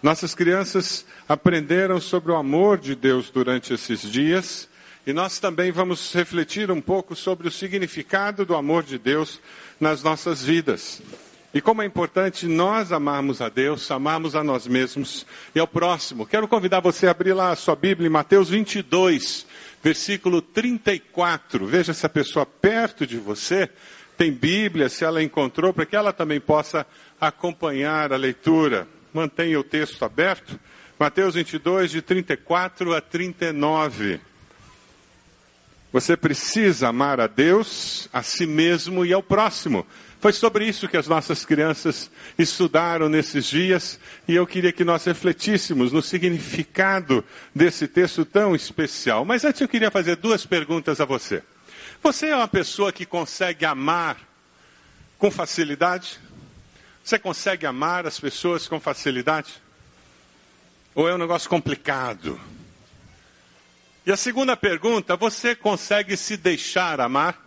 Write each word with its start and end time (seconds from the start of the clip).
Nossas 0.00 0.32
crianças 0.32 1.04
aprenderam 1.28 2.00
sobre 2.00 2.30
o 2.30 2.36
amor 2.36 2.78
de 2.78 2.94
Deus 2.94 3.30
durante 3.30 3.74
esses 3.74 4.02
dias 4.02 4.68
e 5.04 5.12
nós 5.12 5.40
também 5.40 5.72
vamos 5.72 6.14
refletir 6.14 6.70
um 6.70 6.80
pouco 6.80 7.16
sobre 7.16 7.48
o 7.48 7.50
significado 7.50 8.46
do 8.46 8.54
amor 8.54 8.84
de 8.84 8.96
Deus 8.96 9.40
nas 9.80 10.00
nossas 10.02 10.44
vidas. 10.44 11.02
E 11.52 11.60
como 11.60 11.82
é 11.82 11.86
importante 11.86 12.46
nós 12.46 12.92
amarmos 12.92 13.40
a 13.40 13.48
Deus, 13.48 13.90
amarmos 13.90 14.36
a 14.36 14.44
nós 14.44 14.68
mesmos 14.68 15.26
e 15.52 15.58
ao 15.58 15.66
próximo. 15.66 16.26
Quero 16.26 16.46
convidar 16.46 16.78
você 16.78 17.08
a 17.08 17.10
abrir 17.10 17.32
lá 17.32 17.50
a 17.50 17.56
sua 17.56 17.74
Bíblia 17.74 18.06
em 18.06 18.12
Mateus 18.12 18.50
22, 18.50 19.46
versículo 19.82 20.40
34. 20.40 21.66
Veja 21.66 21.92
se 21.92 22.06
a 22.06 22.10
pessoa 22.10 22.46
perto 22.46 23.04
de 23.04 23.16
você 23.16 23.68
tem 24.16 24.30
Bíblia, 24.30 24.88
se 24.88 25.04
ela 25.04 25.22
encontrou, 25.22 25.72
para 25.72 25.86
que 25.86 25.96
ela 25.96 26.12
também 26.12 26.38
possa 26.38 26.86
acompanhar 27.20 28.12
a 28.12 28.16
leitura. 28.16 28.86
Mantenha 29.12 29.58
o 29.58 29.64
texto 29.64 30.04
aberto. 30.04 30.58
Mateus 30.98 31.34
22, 31.34 31.90
de 31.90 32.02
34 32.02 32.94
a 32.94 33.00
39. 33.00 34.20
Você 35.92 36.16
precisa 36.16 36.88
amar 36.88 37.18
a 37.20 37.26
Deus, 37.26 38.08
a 38.12 38.22
si 38.22 38.46
mesmo 38.46 39.06
e 39.06 39.12
ao 39.12 39.22
próximo. 39.22 39.86
Foi 40.20 40.32
sobre 40.32 40.66
isso 40.66 40.88
que 40.88 40.96
as 40.96 41.06
nossas 41.06 41.44
crianças 41.44 42.10
estudaram 42.36 43.08
nesses 43.08 43.46
dias 43.46 43.98
e 44.26 44.34
eu 44.34 44.46
queria 44.46 44.72
que 44.72 44.84
nós 44.84 45.04
refletíssemos 45.04 45.92
no 45.92 46.02
significado 46.02 47.24
desse 47.54 47.86
texto 47.86 48.24
tão 48.24 48.54
especial. 48.54 49.24
Mas 49.24 49.44
antes 49.44 49.60
eu 49.60 49.68
queria 49.68 49.90
fazer 49.90 50.16
duas 50.16 50.44
perguntas 50.44 51.00
a 51.00 51.04
você. 51.04 51.42
Você 52.02 52.26
é 52.26 52.36
uma 52.36 52.48
pessoa 52.48 52.92
que 52.92 53.06
consegue 53.06 53.64
amar 53.64 54.18
com 55.16 55.30
facilidade? 55.30 56.18
Você 57.08 57.18
consegue 57.18 57.64
amar 57.64 58.06
as 58.06 58.20
pessoas 58.20 58.68
com 58.68 58.78
facilidade? 58.78 59.54
Ou 60.94 61.08
é 61.08 61.14
um 61.14 61.16
negócio 61.16 61.48
complicado? 61.48 62.38
E 64.04 64.12
a 64.12 64.16
segunda 64.16 64.54
pergunta, 64.54 65.16
você 65.16 65.54
consegue 65.54 66.18
se 66.18 66.36
deixar 66.36 67.00
amar? 67.00 67.42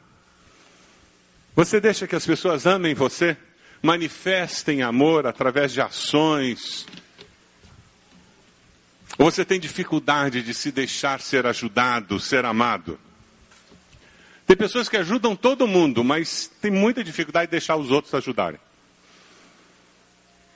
Você 1.56 1.80
deixa 1.80 2.08
que 2.08 2.16
as 2.16 2.26
pessoas 2.26 2.66
amem 2.66 2.96
você? 2.96 3.38
Manifestem 3.84 4.82
amor 4.82 5.28
através 5.28 5.72
de 5.72 5.80
ações? 5.80 6.88
Ou 9.20 9.30
você 9.30 9.46
tem 9.46 9.60
dificuldade 9.60 10.42
de 10.42 10.56
se 10.56 10.72
deixar 10.72 11.22
ser 11.22 11.46
ajudado, 11.46 12.20
ser 12.20 12.46
amado? 12.46 13.00
Tem 14.48 14.58
pessoas 14.58 14.90
que 14.90 14.98
ajudam 14.98 15.36
todo 15.36 15.68
mundo, 15.68 16.04
mas 16.04 16.50
tem 16.60 16.72
muita 16.72 17.04
dificuldade 17.04 17.46
de 17.46 17.52
deixar 17.52 17.76
os 17.76 17.92
outros 17.92 18.16
ajudarem. 18.16 18.60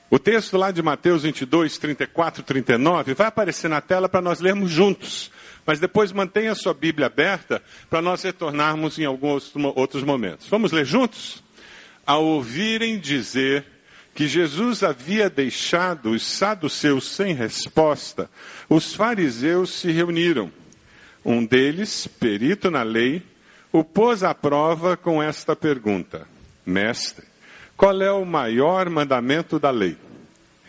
O 0.08 0.18
texto 0.20 0.56
lá 0.56 0.70
de 0.70 0.80
Mateus 0.82 1.24
22, 1.24 1.78
34, 1.78 2.42
39 2.42 3.14
vai 3.14 3.26
aparecer 3.26 3.68
na 3.68 3.80
tela 3.80 4.08
para 4.08 4.22
nós 4.22 4.40
lermos 4.40 4.70
juntos. 4.70 5.32
Mas 5.66 5.80
depois 5.80 6.12
mantenha 6.12 6.52
a 6.52 6.54
sua 6.54 6.72
Bíblia 6.72 7.06
aberta 7.06 7.60
para 7.90 8.00
nós 8.00 8.22
retornarmos 8.22 8.98
em 9.00 9.04
alguns 9.04 9.52
outros 9.74 10.04
momentos. 10.04 10.46
Vamos 10.48 10.70
ler 10.70 10.84
juntos? 10.84 11.42
Ao 12.06 12.24
ouvirem 12.24 13.00
dizer 13.00 13.64
que 14.14 14.28
Jesus 14.28 14.84
havia 14.84 15.28
deixado 15.28 16.12
os 16.12 16.22
saduceus 16.22 17.08
sem 17.10 17.34
resposta, 17.34 18.30
os 18.68 18.94
fariseus 18.94 19.70
se 19.70 19.90
reuniram. 19.90 20.52
Um 21.24 21.44
deles, 21.44 22.06
perito 22.06 22.70
na 22.70 22.84
lei, 22.84 23.22
o 23.72 23.82
pôs 23.82 24.22
à 24.22 24.32
prova 24.32 24.96
com 24.96 25.20
esta 25.20 25.56
pergunta: 25.56 26.28
Mestre, 26.64 27.26
qual 27.76 28.00
é 28.00 28.10
o 28.10 28.24
maior 28.24 28.88
mandamento 28.88 29.58
da 29.58 29.70
lei? 29.70 29.96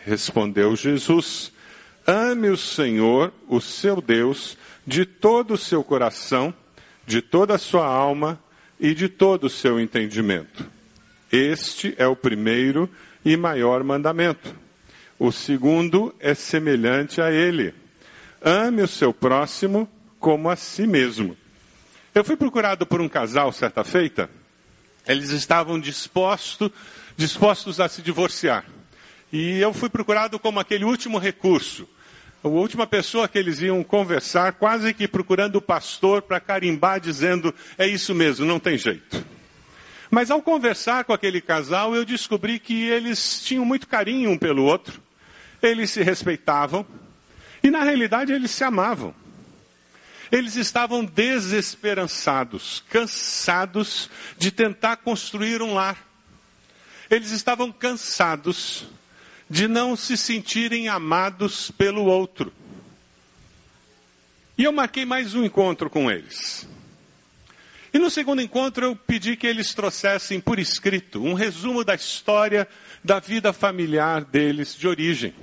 Respondeu 0.04 0.76
Jesus: 0.76 1.50
Ame 2.06 2.48
o 2.50 2.56
Senhor, 2.56 3.32
o 3.48 3.60
seu 3.60 4.02
Deus, 4.02 4.58
de 4.86 5.06
todo 5.06 5.54
o 5.54 5.58
seu 5.58 5.82
coração, 5.82 6.52
de 7.06 7.22
toda 7.22 7.54
a 7.54 7.58
sua 7.58 7.86
alma 7.86 8.38
e 8.78 8.94
de 8.94 9.08
todo 9.08 9.44
o 9.44 9.50
seu 9.50 9.80
entendimento. 9.80 10.66
Este 11.32 11.94
é 11.96 12.06
o 12.06 12.14
primeiro 12.14 12.88
e 13.24 13.36
maior 13.36 13.82
mandamento. 13.82 14.54
O 15.18 15.32
segundo 15.32 16.14
é 16.20 16.34
semelhante 16.34 17.20
a 17.20 17.30
ele. 17.30 17.74
Ame 18.42 18.82
o 18.82 18.88
seu 18.88 19.12
próximo 19.12 19.88
como 20.20 20.48
a 20.48 20.56
si 20.56 20.86
mesmo. 20.86 21.36
Eu 22.14 22.22
fui 22.22 22.36
procurado 22.36 22.86
por 22.86 23.00
um 23.00 23.08
casal 23.08 23.50
certa 23.50 23.82
feita 23.82 24.30
eles 25.08 25.30
estavam 25.30 25.80
dispostos, 25.80 26.70
dispostos 27.16 27.80
a 27.80 27.88
se 27.88 28.02
divorciar. 28.02 28.64
E 29.32 29.58
eu 29.58 29.72
fui 29.72 29.88
procurado 29.88 30.38
como 30.38 30.60
aquele 30.60 30.84
último 30.84 31.18
recurso. 31.18 31.88
A 32.44 32.48
última 32.48 32.86
pessoa 32.86 33.26
que 33.26 33.38
eles 33.38 33.60
iam 33.60 33.82
conversar, 33.82 34.52
quase 34.52 34.94
que 34.94 35.08
procurando 35.08 35.56
o 35.56 35.62
pastor 35.62 36.22
para 36.22 36.38
carimbar, 36.38 37.00
dizendo: 37.00 37.52
é 37.76 37.86
isso 37.86 38.14
mesmo, 38.14 38.46
não 38.46 38.60
tem 38.60 38.78
jeito. 38.78 39.24
Mas 40.10 40.30
ao 40.30 40.40
conversar 40.40 41.04
com 41.04 41.12
aquele 41.12 41.40
casal, 41.40 41.94
eu 41.94 42.04
descobri 42.04 42.58
que 42.58 42.84
eles 42.84 43.42
tinham 43.42 43.64
muito 43.64 43.88
carinho 43.88 44.30
um 44.30 44.38
pelo 44.38 44.64
outro, 44.64 45.02
eles 45.60 45.90
se 45.90 46.02
respeitavam, 46.02 46.86
e 47.62 47.70
na 47.70 47.82
realidade 47.82 48.32
eles 48.32 48.50
se 48.50 48.62
amavam. 48.62 49.14
Eles 50.30 50.56
estavam 50.56 51.04
desesperançados, 51.04 52.84
cansados 52.90 54.10
de 54.36 54.50
tentar 54.50 54.98
construir 54.98 55.62
um 55.62 55.74
lar. 55.74 56.06
Eles 57.10 57.30
estavam 57.30 57.72
cansados 57.72 58.86
de 59.48 59.66
não 59.66 59.96
se 59.96 60.16
sentirem 60.16 60.88
amados 60.88 61.70
pelo 61.70 62.04
outro. 62.04 62.52
E 64.56 64.64
eu 64.64 64.72
marquei 64.72 65.04
mais 65.04 65.34
um 65.34 65.44
encontro 65.44 65.88
com 65.88 66.10
eles. 66.10 66.68
E 67.92 67.98
no 67.98 68.10
segundo 68.10 68.42
encontro 68.42 68.84
eu 68.84 68.96
pedi 68.96 69.36
que 69.36 69.46
eles 69.46 69.72
trouxessem 69.72 70.40
por 70.40 70.58
escrito 70.58 71.24
um 71.24 71.32
resumo 71.32 71.82
da 71.82 71.94
história 71.94 72.68
da 73.02 73.18
vida 73.18 73.52
familiar 73.52 74.24
deles 74.24 74.74
de 74.74 74.86
origem. 74.86 75.34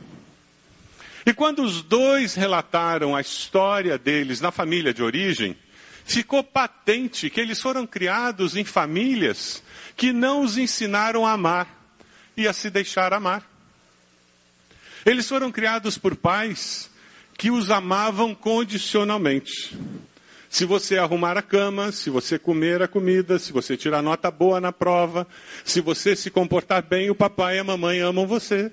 E 1.25 1.33
quando 1.33 1.63
os 1.63 1.81
dois 1.81 2.35
relataram 2.35 3.15
a 3.15 3.21
história 3.21 3.97
deles 3.97 4.39
na 4.39 4.51
família 4.51 4.93
de 4.93 5.01
origem, 5.01 5.57
ficou 6.05 6.43
patente 6.43 7.29
que 7.31 7.41
eles 7.41 7.59
foram 7.59 7.87
criados 7.87 8.55
em 8.55 8.63
famílias 8.63 9.63
que 9.97 10.13
não 10.13 10.43
os 10.43 10.57
ensinaram 10.57 11.25
a 11.25 11.31
amar 11.31 11.67
e 12.37 12.47
a 12.47 12.53
se 12.53 12.69
deixar 12.69 13.11
amar. 13.11 13.49
Eles 15.03 15.27
foram 15.27 15.51
criados 15.51 15.97
por 15.97 16.15
pais 16.15 16.91
que 17.37 17.49
os 17.49 17.71
amavam 17.71 18.35
condicionalmente. 18.35 19.75
Se 20.47 20.63
você 20.63 20.97
arrumar 20.97 21.37
a 21.37 21.41
cama, 21.41 21.91
se 21.91 22.09
você 22.09 22.37
comer 22.37 22.81
a 22.81 22.87
comida, 22.87 23.39
se 23.39 23.51
você 23.51 23.75
tirar 23.75 24.01
nota 24.01 24.29
boa 24.29 24.61
na 24.61 24.71
prova, 24.71 25.27
se 25.63 25.81
você 25.81 26.15
se 26.15 26.29
comportar 26.29 26.83
bem, 26.83 27.09
o 27.09 27.15
papai 27.15 27.57
e 27.57 27.59
a 27.59 27.63
mamãe 27.63 27.99
amam 27.99 28.27
você. 28.27 28.71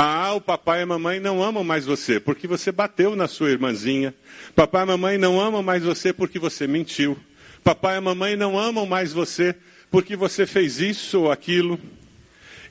Ah, 0.00 0.32
o 0.32 0.40
papai 0.40 0.78
e 0.78 0.82
a 0.82 0.86
mamãe 0.86 1.18
não 1.18 1.42
amam 1.42 1.64
mais 1.64 1.84
você 1.84 2.20
porque 2.20 2.46
você 2.46 2.70
bateu 2.70 3.16
na 3.16 3.26
sua 3.26 3.50
irmãzinha. 3.50 4.14
Papai 4.54 4.84
e 4.84 4.86
mamãe 4.86 5.18
não 5.18 5.40
amam 5.40 5.60
mais 5.60 5.82
você 5.82 6.12
porque 6.12 6.38
você 6.38 6.68
mentiu. 6.68 7.18
Papai 7.64 7.96
e 7.96 8.00
mamãe 8.00 8.36
não 8.36 8.56
amam 8.56 8.86
mais 8.86 9.12
você 9.12 9.56
porque 9.90 10.14
você 10.14 10.46
fez 10.46 10.78
isso 10.78 11.22
ou 11.22 11.32
aquilo. 11.32 11.80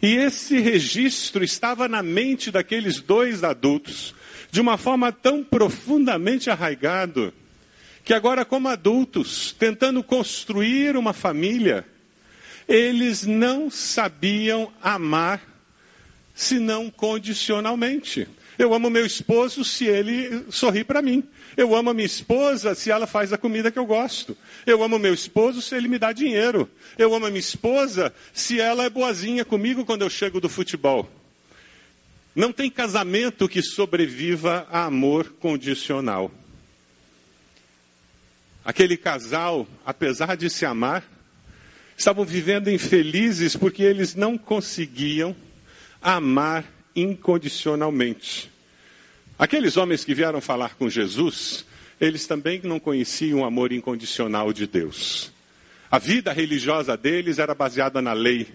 E 0.01 0.15
esse 0.15 0.59
registro 0.59 1.43
estava 1.43 1.89
na 1.89 2.01
mente 2.01 2.49
daqueles 2.49 3.01
dois 3.01 3.43
adultos 3.43 4.15
de 4.49 4.61
uma 4.61 4.77
forma 4.77 5.11
tão 5.11 5.43
profundamente 5.43 6.49
arraigado 6.49 7.33
que 8.05 8.13
agora 8.13 8.45
como 8.45 8.69
adultos, 8.69 9.51
tentando 9.51 10.01
construir 10.01 10.95
uma 10.95 11.11
família, 11.11 11.85
eles 12.69 13.25
não 13.25 13.69
sabiam 13.69 14.71
amar 14.81 15.56
senão 16.37 16.91
condicionalmente. 16.91 18.27
Eu 18.59 18.71
amo 18.71 18.91
meu 18.91 19.05
esposo 19.05 19.65
se 19.65 19.85
ele 19.85 20.45
sorri 20.51 20.83
para 20.83 21.01
mim. 21.01 21.23
Eu 21.57 21.75
amo 21.75 21.89
a 21.89 21.93
minha 21.95 22.05
esposa 22.05 22.75
se 22.75 22.91
ela 22.91 23.07
faz 23.07 23.33
a 23.33 23.39
comida 23.39 23.71
que 23.71 23.79
eu 23.79 23.85
gosto. 23.87 24.37
Eu 24.63 24.83
amo 24.83 24.99
meu 24.99 25.15
esposo 25.15 25.63
se 25.63 25.75
ele 25.75 25.87
me 25.87 25.97
dá 25.97 26.11
dinheiro. 26.11 26.69
Eu 26.95 27.13
amo 27.15 27.25
a 27.25 27.29
minha 27.29 27.39
esposa 27.39 28.13
se 28.31 28.61
ela 28.61 28.83
é 28.83 28.89
boazinha 28.89 29.43
comigo 29.43 29.83
quando 29.83 30.03
eu 30.03 30.11
chego 30.11 30.39
do 30.39 30.47
futebol. 30.47 31.09
Não 32.35 32.51
tem 32.53 32.69
casamento 32.69 33.49
que 33.49 33.63
sobreviva 33.63 34.67
a 34.69 34.85
amor 34.85 35.33
condicional. 35.39 36.31
Aquele 38.63 38.95
casal, 38.95 39.67
apesar 39.83 40.37
de 40.37 40.51
se 40.51 40.67
amar, 40.67 41.03
estavam 41.97 42.23
vivendo 42.23 42.69
infelizes 42.69 43.55
porque 43.55 43.81
eles 43.81 44.13
não 44.13 44.37
conseguiam 44.37 45.35
amar 46.01 46.65
incondicionalmente. 46.95 48.51
Aqueles 49.37 49.77
homens 49.77 50.03
que 50.03 50.15
vieram 50.15 50.41
falar 50.41 50.75
com 50.75 50.89
Jesus, 50.89 51.65
eles 52.01 52.25
também 52.25 52.59
não 52.63 52.79
conheciam 52.79 53.41
o 53.41 53.45
amor 53.45 53.71
incondicional 53.71 54.51
de 54.51 54.65
Deus. 54.65 55.31
A 55.89 55.99
vida 55.99 56.33
religiosa 56.33 56.97
deles 56.97 57.39
era 57.39 57.53
baseada 57.53 58.01
na 58.01 58.13
lei. 58.13 58.47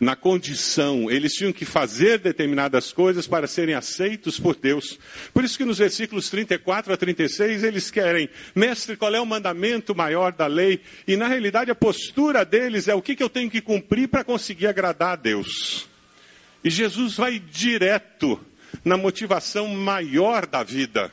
na 0.00 0.14
condição, 0.14 1.10
eles 1.10 1.32
tinham 1.32 1.52
que 1.52 1.64
fazer 1.64 2.18
determinadas 2.20 2.92
coisas 2.92 3.26
para 3.26 3.48
serem 3.48 3.74
aceitos 3.74 4.38
por 4.38 4.54
Deus. 4.54 4.96
Por 5.34 5.42
isso 5.42 5.58
que 5.58 5.64
nos 5.64 5.78
versículos 5.78 6.30
34 6.30 6.92
a 6.92 6.96
36 6.96 7.64
eles 7.64 7.90
querem, 7.90 8.28
mestre, 8.54 8.96
qual 8.96 9.12
é 9.12 9.20
o 9.20 9.26
mandamento 9.26 9.96
maior 9.96 10.30
da 10.30 10.46
lei? 10.46 10.80
E 11.04 11.16
na 11.16 11.26
realidade 11.26 11.72
a 11.72 11.74
postura 11.74 12.44
deles 12.44 12.86
é 12.86 12.94
o 12.94 13.02
que, 13.02 13.16
que 13.16 13.22
eu 13.24 13.28
tenho 13.28 13.50
que 13.50 13.60
cumprir 13.60 14.06
para 14.06 14.22
conseguir 14.22 14.68
agradar 14.68 15.14
a 15.14 15.16
Deus. 15.16 15.88
E 16.62 16.70
Jesus 16.70 17.14
vai 17.14 17.38
direto 17.38 18.40
na 18.84 18.96
motivação 18.96 19.68
maior 19.68 20.46
da 20.46 20.62
vida. 20.62 21.12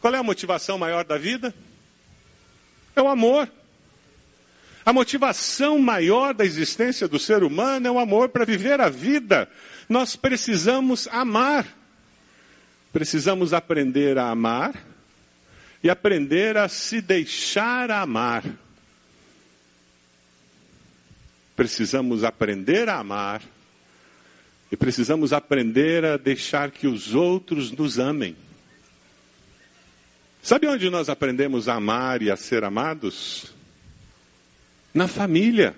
Qual 0.00 0.14
é 0.14 0.18
a 0.18 0.22
motivação 0.22 0.78
maior 0.78 1.04
da 1.04 1.16
vida? 1.16 1.54
É 2.94 3.02
o 3.02 3.08
amor. 3.08 3.50
A 4.84 4.92
motivação 4.92 5.78
maior 5.78 6.32
da 6.32 6.44
existência 6.44 7.08
do 7.08 7.18
ser 7.18 7.42
humano 7.42 7.86
é 7.86 7.90
o 7.90 7.98
amor 7.98 8.28
para 8.28 8.44
viver 8.44 8.80
a 8.80 8.88
vida. 8.88 9.48
Nós 9.88 10.14
precisamos 10.14 11.08
amar. 11.08 11.66
Precisamos 12.92 13.52
aprender 13.52 14.16
a 14.16 14.30
amar 14.30 14.74
e 15.82 15.90
aprender 15.90 16.56
a 16.56 16.68
se 16.68 17.00
deixar 17.00 17.90
amar. 17.90 18.44
Precisamos 21.54 22.22
aprender 22.22 22.88
a 22.88 22.98
amar 22.98 23.42
e 24.70 24.76
precisamos 24.76 25.32
aprender 25.32 26.04
a 26.04 26.16
deixar 26.16 26.70
que 26.70 26.86
os 26.86 27.14
outros 27.14 27.70
nos 27.70 27.98
amem. 27.98 28.36
Sabe 30.42 30.66
onde 30.66 30.88
nós 30.90 31.08
aprendemos 31.08 31.68
a 31.68 31.74
amar 31.74 32.22
e 32.22 32.30
a 32.30 32.36
ser 32.36 32.64
amados? 32.64 33.56
na 34.96 35.06
família. 35.06 35.76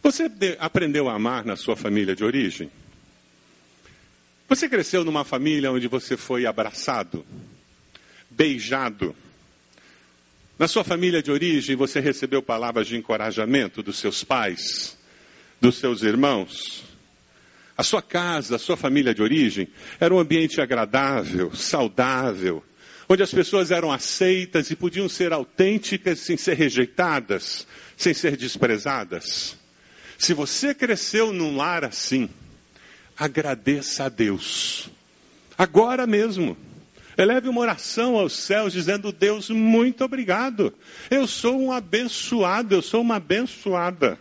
Você 0.00 0.30
aprendeu 0.60 1.08
a 1.08 1.14
amar 1.14 1.44
na 1.44 1.56
sua 1.56 1.76
família 1.76 2.14
de 2.14 2.24
origem? 2.24 2.70
Você 4.48 4.68
cresceu 4.68 5.04
numa 5.04 5.24
família 5.24 5.72
onde 5.72 5.88
você 5.88 6.16
foi 6.16 6.46
abraçado, 6.46 7.26
beijado. 8.30 9.14
Na 10.56 10.68
sua 10.68 10.84
família 10.84 11.20
de 11.20 11.32
origem, 11.32 11.74
você 11.74 11.98
recebeu 11.98 12.40
palavras 12.40 12.86
de 12.86 12.96
encorajamento 12.96 13.82
dos 13.82 13.98
seus 13.98 14.22
pais, 14.22 14.96
dos 15.60 15.78
seus 15.78 16.02
irmãos. 16.02 16.84
A 17.82 17.84
sua 17.84 18.00
casa, 18.00 18.54
a 18.54 18.58
sua 18.60 18.76
família 18.76 19.12
de 19.12 19.20
origem, 19.20 19.66
era 19.98 20.14
um 20.14 20.20
ambiente 20.20 20.60
agradável, 20.60 21.52
saudável, 21.52 22.62
onde 23.08 23.24
as 23.24 23.34
pessoas 23.34 23.72
eram 23.72 23.90
aceitas 23.90 24.70
e 24.70 24.76
podiam 24.76 25.08
ser 25.08 25.32
autênticas 25.32 26.20
sem 26.20 26.36
ser 26.36 26.54
rejeitadas, 26.54 27.66
sem 27.96 28.14
ser 28.14 28.36
desprezadas. 28.36 29.56
Se 30.16 30.32
você 30.32 30.72
cresceu 30.72 31.32
num 31.32 31.56
lar 31.56 31.84
assim, 31.84 32.30
agradeça 33.18 34.04
a 34.04 34.08
Deus. 34.08 34.88
Agora 35.58 36.06
mesmo. 36.06 36.56
Eleve 37.18 37.48
uma 37.48 37.62
oração 37.62 38.14
aos 38.14 38.32
céus 38.32 38.72
dizendo: 38.72 39.10
Deus, 39.10 39.50
muito 39.50 40.04
obrigado. 40.04 40.72
Eu 41.10 41.26
sou 41.26 41.60
um 41.60 41.72
abençoado, 41.72 42.76
eu 42.76 42.80
sou 42.80 43.00
uma 43.00 43.16
abençoada. 43.16 44.20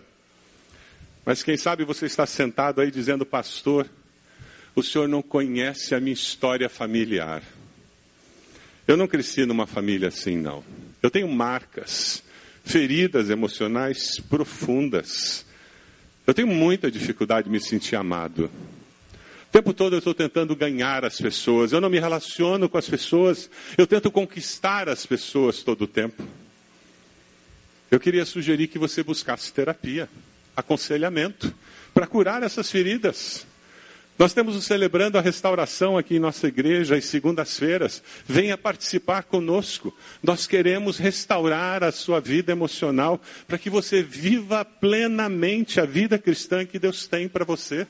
Mas 1.26 1.44
quem 1.44 1.56
sabe 1.56 1.84
você 1.84 2.06
está 2.06 2.26
sentado 2.26 2.82
aí 2.82 2.90
dizendo, 2.90 3.26
pastor, 3.26 3.88
o 4.76 4.82
senhor 4.82 5.08
não 5.08 5.22
conhece 5.22 5.94
a 5.94 6.00
minha 6.00 6.14
história 6.14 6.68
familiar. 6.70 7.44
Eu 8.88 8.98
não 8.98 9.08
cresci 9.08 9.46
numa 9.46 9.68
família 9.68 10.08
assim, 10.08 10.36
não. 10.36 10.64
Eu 11.02 11.12
tenho 11.12 11.28
marcas, 11.28 12.24
feridas 12.64 13.30
emocionais 13.30 14.20
profundas. 14.20 15.46
Eu 16.26 16.34
tenho 16.34 16.48
muita 16.48 16.90
dificuldade 16.90 17.46
de 17.46 17.52
me 17.52 17.60
sentir 17.60 17.96
amado. 17.96 18.50
O 19.48 19.52
tempo 19.52 19.74
todo 19.74 19.94
eu 19.94 20.00
estou 20.00 20.14
tentando 20.14 20.56
ganhar 20.56 21.04
as 21.04 21.20
pessoas. 21.20 21.72
Eu 21.72 21.82
não 21.82 21.90
me 21.90 22.00
relaciono 22.00 22.70
com 22.70 22.78
as 22.78 22.90
pessoas. 22.90 23.50
Eu 23.78 23.86
tento 23.86 24.10
conquistar 24.10 24.88
as 24.88 25.06
pessoas 25.06 25.62
todo 25.62 25.84
o 25.84 25.88
tempo. 25.88 26.24
Eu 27.92 28.00
queria 28.00 28.26
sugerir 28.26 28.70
que 28.70 28.80
você 28.80 29.04
buscasse 29.04 29.52
terapia, 29.52 30.10
aconselhamento, 30.56 31.54
para 31.94 32.08
curar 32.08 32.44
essas 32.44 32.70
feridas. 32.70 33.46
Nós 34.22 34.34
temos 34.34 34.64
Celebrando 34.64 35.18
a 35.18 35.22
Restauração 35.22 35.98
aqui 35.98 36.18
em 36.18 36.20
nossa 36.20 36.48
igreja, 36.48 36.96
às 36.96 37.06
segundas-feiras. 37.06 38.04
Venha 38.28 38.56
participar 38.56 39.24
conosco. 39.24 39.92
Nós 40.22 40.46
queremos 40.46 40.98
restaurar 40.98 41.84
a 41.84 41.92
sua 41.92 42.20
vida 42.20 42.52
emocional 42.52 43.20
para 43.48 43.58
que 43.58 43.68
você 43.68 44.04
viva 44.04 44.64
plenamente 44.64 45.80
a 45.80 45.86
vida 45.86 46.20
cristã 46.20 46.66
que 46.66 46.78
Deus 46.78 47.08
tem 47.08 47.28
para 47.28 47.44
você. 47.44 47.88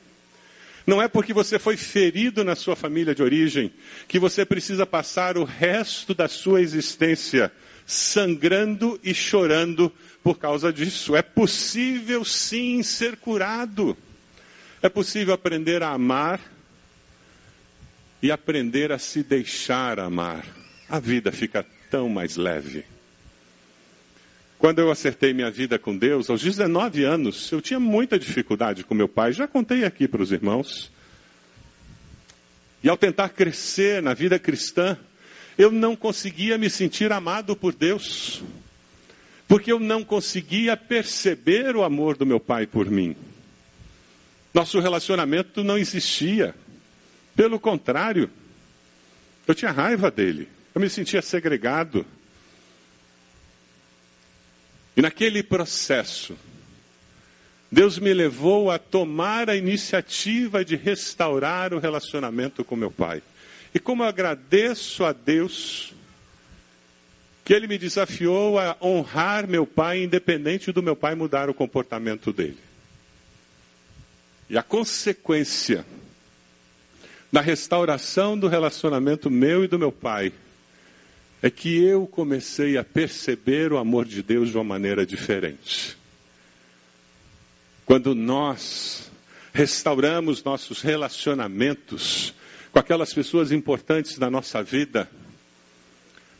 Não 0.86 1.02
é 1.02 1.06
porque 1.06 1.34
você 1.34 1.58
foi 1.58 1.76
ferido 1.76 2.42
na 2.42 2.56
sua 2.56 2.74
família 2.74 3.14
de 3.14 3.22
origem 3.22 3.70
que 4.08 4.18
você 4.18 4.44
precisa 4.44 4.86
passar 4.86 5.36
o 5.36 5.44
resto 5.44 6.14
da 6.14 6.28
sua 6.28 6.62
existência 6.62 7.52
sangrando 7.86 8.98
e 9.02 9.14
chorando 9.14 9.92
por 10.22 10.38
causa 10.38 10.72
disso. 10.72 11.16
É 11.16 11.22
possível 11.22 12.24
sim 12.24 12.82
ser 12.82 13.16
curado. 13.16 13.96
É 14.82 14.88
possível 14.88 15.34
aprender 15.34 15.82
a 15.82 15.90
amar 15.90 16.40
e 18.22 18.30
aprender 18.30 18.92
a 18.92 18.98
se 18.98 19.22
deixar 19.22 19.98
amar. 19.98 20.46
A 20.88 20.98
vida 20.98 21.32
fica 21.32 21.64
tão 21.90 22.08
mais 22.08 22.36
leve. 22.36 22.84
Quando 24.58 24.78
eu 24.78 24.92
acertei 24.92 25.34
minha 25.34 25.50
vida 25.50 25.76
com 25.76 25.96
Deus, 25.96 26.30
aos 26.30 26.40
19 26.40 27.02
anos, 27.02 27.50
eu 27.50 27.60
tinha 27.60 27.80
muita 27.80 28.16
dificuldade 28.16 28.84
com 28.84 28.94
meu 28.94 29.08
pai, 29.08 29.32
já 29.32 29.48
contei 29.48 29.84
aqui 29.84 30.06
para 30.06 30.22
os 30.22 30.30
irmãos. 30.30 30.88
E 32.80 32.88
ao 32.88 32.96
tentar 32.96 33.30
crescer 33.30 34.00
na 34.00 34.14
vida 34.14 34.38
cristã, 34.38 34.96
eu 35.58 35.70
não 35.70 35.94
conseguia 35.94 36.56
me 36.56 36.70
sentir 36.70 37.12
amado 37.12 37.54
por 37.54 37.74
Deus, 37.74 38.42
porque 39.46 39.72
eu 39.72 39.78
não 39.78 40.02
conseguia 40.02 40.76
perceber 40.76 41.76
o 41.76 41.84
amor 41.84 42.16
do 42.16 42.24
meu 42.24 42.40
pai 42.40 42.66
por 42.66 42.90
mim. 42.90 43.16
Nosso 44.54 44.80
relacionamento 44.80 45.64
não 45.64 45.78
existia. 45.78 46.54
Pelo 47.34 47.58
contrário, 47.58 48.30
eu 49.46 49.54
tinha 49.54 49.70
raiva 49.70 50.10
dele. 50.10 50.48
Eu 50.74 50.80
me 50.80 50.88
sentia 50.88 51.22
segregado. 51.22 52.04
E 54.96 55.00
naquele 55.00 55.42
processo, 55.42 56.36
Deus 57.70 57.98
me 57.98 58.12
levou 58.12 58.70
a 58.70 58.78
tomar 58.78 59.48
a 59.48 59.56
iniciativa 59.56 60.62
de 60.62 60.76
restaurar 60.76 61.72
o 61.72 61.78
relacionamento 61.78 62.62
com 62.62 62.76
meu 62.76 62.90
pai. 62.90 63.22
E 63.74 63.80
como 63.80 64.02
eu 64.02 64.08
agradeço 64.08 65.04
a 65.04 65.12
Deus 65.12 65.94
que 67.44 67.52
ele 67.52 67.66
me 67.66 67.78
desafiou 67.78 68.58
a 68.58 68.76
honrar 68.80 69.48
meu 69.48 69.66
pai, 69.66 70.02
independente 70.02 70.70
do 70.70 70.82
meu 70.82 70.94
pai 70.94 71.14
mudar 71.14 71.50
o 71.50 71.54
comportamento 71.54 72.32
dele. 72.32 72.58
E 74.48 74.56
a 74.56 74.62
consequência 74.62 75.84
da 77.32 77.40
restauração 77.40 78.38
do 78.38 78.46
relacionamento 78.46 79.30
meu 79.30 79.64
e 79.64 79.68
do 79.68 79.78
meu 79.78 79.90
pai 79.90 80.32
é 81.42 81.50
que 81.50 81.82
eu 81.82 82.06
comecei 82.06 82.76
a 82.76 82.84
perceber 82.84 83.72
o 83.72 83.78
amor 83.78 84.04
de 84.04 84.22
Deus 84.22 84.50
de 84.50 84.56
uma 84.56 84.62
maneira 84.62 85.04
diferente. 85.04 85.96
Quando 87.84 88.14
nós 88.14 89.10
restauramos 89.52 90.44
nossos 90.44 90.80
relacionamentos 90.80 92.32
com 92.72 92.78
aquelas 92.78 93.12
pessoas 93.12 93.52
importantes 93.52 94.18
da 94.18 94.30
nossa 94.30 94.62
vida, 94.62 95.08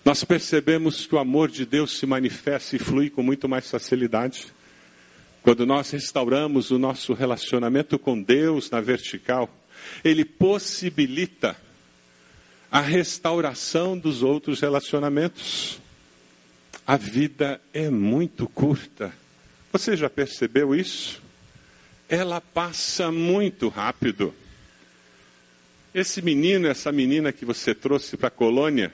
nós 0.03 0.25
percebemos 0.25 1.07
que 1.07 1.15
o 1.15 1.19
amor 1.19 1.51
de 1.51 1.67
Deus 1.67 1.99
se 1.99 2.07
manifesta 2.07 2.75
e 2.75 2.79
flui 2.79 3.11
com 3.11 3.23
muito 3.23 3.47
mais 3.47 3.71
facilidade. 3.71 4.47
Quando 5.43 5.67
nós 5.67 5.91
restauramos 5.91 6.71
o 6.71 6.79
nosso 6.79 7.13
relacionamento 7.13 7.99
com 7.99 8.21
Deus 8.21 8.71
na 8.71 8.81
vertical, 8.81 9.49
ele 10.03 10.25
possibilita 10.25 11.55
a 12.71 12.81
restauração 12.81 13.99
dos 13.99 14.23
outros 14.23 14.61
relacionamentos. 14.61 15.81
A 16.87 16.97
vida 16.97 17.61
é 17.75 17.91
muito 17.91 18.49
curta. 18.49 19.13
Você 19.71 19.97
já 19.99 20.09
percebeu 20.09 20.75
isso? 20.75 21.21
Ela 22.09 22.41
passa 22.41 23.13
muito 23.13 23.69
rápido. 23.69 24.35
Esse 25.95 26.23
menino, 26.23 26.67
essa 26.69 26.91
menina 26.91 27.33
que 27.33 27.45
você 27.45 27.75
trouxe 27.75 28.17
para 28.17 28.29
a 28.29 28.31
colônia, 28.31 28.93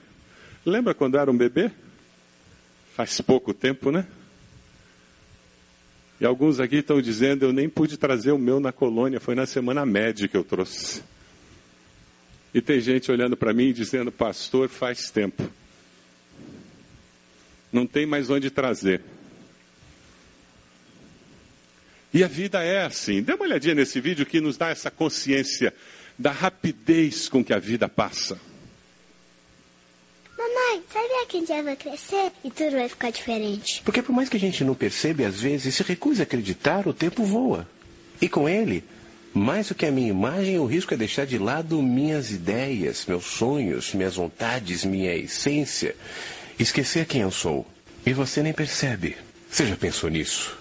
lembra 0.67 0.95
quando 0.95 1.17
era 1.17 1.31
um 1.31 1.37
bebê? 1.37 1.71
Faz 2.95 3.21
pouco 3.21 3.55
tempo, 3.55 3.93
né? 3.93 4.05
E 6.21 6.27
alguns 6.27 6.59
aqui 6.59 6.77
estão 6.77 7.01
dizendo, 7.01 7.45
eu 7.45 7.53
nem 7.53 7.69
pude 7.69 7.97
trazer 7.97 8.33
o 8.33 8.39
meu 8.39 8.59
na 8.59 8.73
colônia, 8.73 9.21
foi 9.21 9.37
na 9.37 9.47
semana 9.47 9.87
média 9.87 10.27
que 10.27 10.37
eu 10.37 10.43
trouxe. 10.43 11.03
E 12.53 12.61
tem 12.61 12.81
gente 12.81 13.13
olhando 13.13 13.37
para 13.37 13.53
mim 13.53 13.69
e 13.69 13.73
dizendo, 13.73 14.11
pastor, 14.11 14.69
faz 14.69 15.11
tempo. 15.11 15.49
Não 17.73 17.87
tem 17.87 18.07
mais 18.07 18.29
onde 18.31 18.51
trazer. 18.51 19.01
E 22.13 22.25
a 22.25 22.27
vida 22.27 22.61
é 22.65 22.85
assim. 22.85 23.23
Dê 23.23 23.35
uma 23.35 23.45
olhadinha 23.45 23.77
nesse 23.77 24.01
vídeo 24.01 24.27
que 24.27 24.41
nos 24.41 24.57
dá 24.57 24.71
essa 24.71 24.91
consciência 24.91 25.73
da 26.19 26.33
rapidez 26.33 27.29
com 27.29 27.45
que 27.45 27.53
a 27.53 27.59
vida 27.59 27.89
passa. 27.89 28.39
Mamãe, 30.37 30.83
sabia 30.93 31.27
que 31.29 31.37
um 31.39 31.45
dia 31.45 31.63
vai 31.63 31.77
crescer 31.77 32.33
e 32.45 32.51
tudo 32.51 32.73
vai 32.73 32.89
ficar 32.89 33.11
diferente? 33.11 33.83
Porque 33.85 34.03
por 34.03 34.13
mais 34.13 34.29
que 34.29 34.37
a 34.37 34.41
gente 34.41 34.65
não 34.65 34.75
perceba, 34.75 35.27
às 35.27 35.41
vezes 35.41 35.75
se 35.75 35.83
recusa 35.83 36.23
a 36.23 36.25
acreditar, 36.25 36.87
o 36.87 36.95
tempo 36.95 37.25
voa. 37.25 37.69
E 38.21 38.29
com 38.29 38.49
ele, 38.49 38.85
mais 39.35 39.69
do 39.69 39.75
que 39.75 39.87
a 39.87 39.91
minha 39.91 40.09
imagem, 40.09 40.59
o 40.59 40.67
risco 40.67 40.95
é 40.95 40.97
deixar 40.97 41.27
de 41.27 41.39
lado 41.39 41.83
minhas 41.83 42.31
ideias, 42.31 43.05
meus 43.07 43.25
sonhos, 43.25 43.95
minhas 43.95 44.17
vontades, 44.17 44.85
minha 44.85 45.15
essência. 45.15 45.95
Esquecer 46.59 47.07
quem 47.07 47.23
eu 47.23 47.31
sou. 47.31 47.67
E 48.07 48.13
você 48.13 48.43
nem 48.43 48.53
percebe. 48.53 49.17
Você 49.51 49.67
já 49.67 49.77
pensou 49.77 50.11
nisso? 50.11 50.57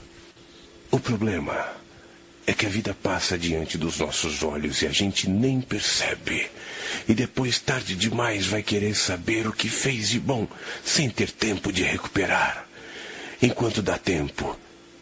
O 0.91 0.99
problema 0.99 1.76
é 2.47 2.53
que 2.53 2.65
a 2.65 2.69
vida 2.69 2.95
passa 3.03 3.37
diante 3.37 3.77
dos 3.77 3.99
nossos 3.99 4.41
olhos 4.41 4.81
e 4.81 4.87
a 4.87 4.91
gente 4.91 5.29
nem 5.29 5.59
percebe. 5.59 6.49
E 7.05 7.13
depois, 7.13 7.59
tarde 7.59 7.93
demais, 7.93 8.45
vai 8.45 8.63
querer 8.63 8.95
saber 8.95 9.45
o 9.45 9.51
que 9.51 9.67
fez 9.67 10.07
de 10.07 10.17
bom, 10.17 10.47
sem 10.81 11.09
ter 11.09 11.29
tempo 11.29 11.73
de 11.73 11.83
recuperar. 11.83 12.65
Enquanto 13.41 13.81
dá 13.81 13.97
tempo, 13.97 14.57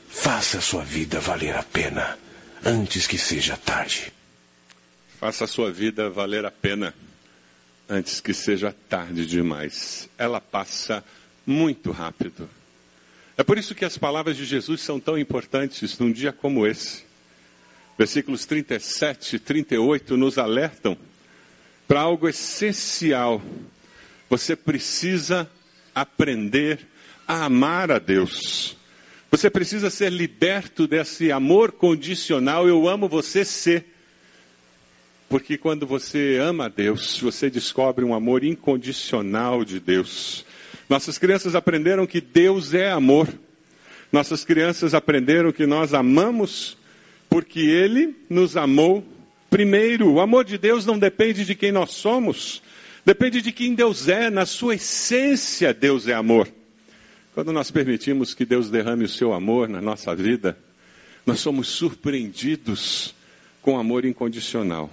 faça 0.10 0.58
a 0.58 0.62
sua 0.62 0.84
vida 0.84 1.20
valer 1.20 1.56
a 1.56 1.62
pena, 1.62 2.18
antes 2.66 3.06
que 3.06 3.18
seja 3.18 3.56
tarde. 3.56 4.12
Faça 5.20 5.44
a 5.44 5.48
sua 5.48 5.72
vida 5.72 6.10
valer 6.10 6.46
a 6.46 6.52
pena, 6.52 6.96
antes 7.88 8.20
que 8.20 8.34
seja 8.34 8.75
tarde 8.90 9.24
demais. 9.24 10.10
Ela 10.18 10.42
passa 10.42 11.04
muito 11.46 11.92
rápido. 11.92 12.50
É 13.38 13.44
por 13.44 13.60
isso 13.60 13.75
que 13.75 13.86
as 13.86 14.00
palavras 14.00 14.36
de 14.36 14.46
Jesus 14.46 14.82
são 14.82 15.00
tão 15.00 15.16
importantes 15.16 16.00
num 16.00 16.12
dia 16.12 16.34
como 16.34 16.66
esse. 16.66 17.05
Versículos 17.98 18.46
37 18.46 19.38
e 19.38 19.40
38 19.40 20.18
nos 20.18 20.38
alertam 20.38 20.98
para 21.88 22.02
algo 22.02 22.28
essencial. 22.28 23.42
Você 24.30 24.56
precisa 24.56 25.50
aprender 25.94 26.80
a 27.28 27.46
amar 27.46 27.92
a 27.92 28.00
Deus. 28.00 28.75
Você 29.32 29.50
precisa 29.50 29.90
ser 29.90 30.12
liberto 30.12 30.88
desse 30.88 31.32
amor 31.32 31.72
condicional. 31.72 32.68
Eu 32.68 32.88
amo 32.88 33.08
você 33.08 33.46
ser. 33.46 33.86
Porque 35.30 35.58
quando 35.58 35.88
você 35.88 36.38
ama 36.40 36.66
a 36.66 36.70
Deus, 36.70 37.20
você 37.20 37.50
descobre 37.50 38.06
um 38.06 38.14
amor 38.14 38.44
incondicional 38.44 39.66
de 39.66 39.80
Deus. 39.80 40.46
Nossas 40.88 41.18
crianças 41.18 41.56
aprenderam 41.56 42.06
que 42.06 42.22
Deus 42.22 42.74
é 42.74 42.92
amor. 42.92 43.28
Nossas 44.12 44.44
crianças 44.44 44.94
aprenderam 44.94 45.52
que 45.52 45.66
nós 45.66 45.94
amamos 45.94 46.78
porque 47.36 47.60
Ele 47.60 48.15
nos 48.30 48.56
amou 48.56 49.06
primeiro. 49.50 50.10
O 50.10 50.22
amor 50.22 50.46
de 50.46 50.58
Deus 50.58 50.86
não 50.86 50.98
depende 50.98 51.44
de 51.44 51.54
quem 51.54 51.70
nós 51.70 51.92
somos, 51.92 52.63
depende 53.06 53.42
de 53.42 53.51
quem 53.51 53.75
Deus 53.75 54.08
é. 54.08 54.30
Na 54.30 54.46
sua 54.46 54.75
essência, 54.75 55.74
Deus 55.74 56.08
é 56.08 56.13
amor. 56.13 56.48
Quando 57.34 57.51
nós 57.51 57.70
permitimos 57.70 58.34
que 58.34 58.46
Deus 58.46 58.70
derrame 58.70 59.04
o 59.04 59.10
seu 59.10 59.34
amor 59.34 59.68
na 59.68 59.82
nossa 59.82 60.15
vida, 60.15 60.58
nós 61.25 61.42
somos 61.42 61.68
surpreendidos 61.68 63.13
com 63.62 63.77
amor 63.77 64.06
incondicional. 64.06 64.89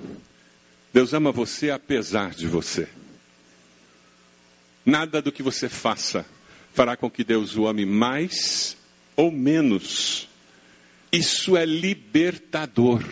Deus 0.92 1.14
ama 1.14 1.30
você 1.30 1.70
apesar 1.70 2.30
de 2.30 2.48
você. 2.48 2.88
Nada 4.84 5.22
do 5.22 5.30
que 5.30 5.44
você 5.44 5.68
faça 5.68 6.26
fará 6.74 6.96
com 6.96 7.08
que 7.08 7.22
Deus 7.22 7.56
o 7.56 7.68
ame 7.68 7.86
mais 7.86 8.76
ou 9.14 9.30
menos. 9.30 10.31
Isso 11.12 11.56
é 11.56 11.66
libertador. 11.66 13.04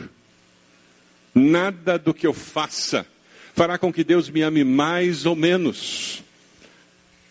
Nada 1.34 1.98
do 1.98 2.14
que 2.14 2.26
eu 2.26 2.32
faça 2.32 3.06
fará 3.54 3.76
com 3.76 3.92
que 3.92 4.02
Deus 4.02 4.30
me 4.30 4.40
ame 4.40 4.64
mais 4.64 5.26
ou 5.26 5.36
menos. 5.36 6.22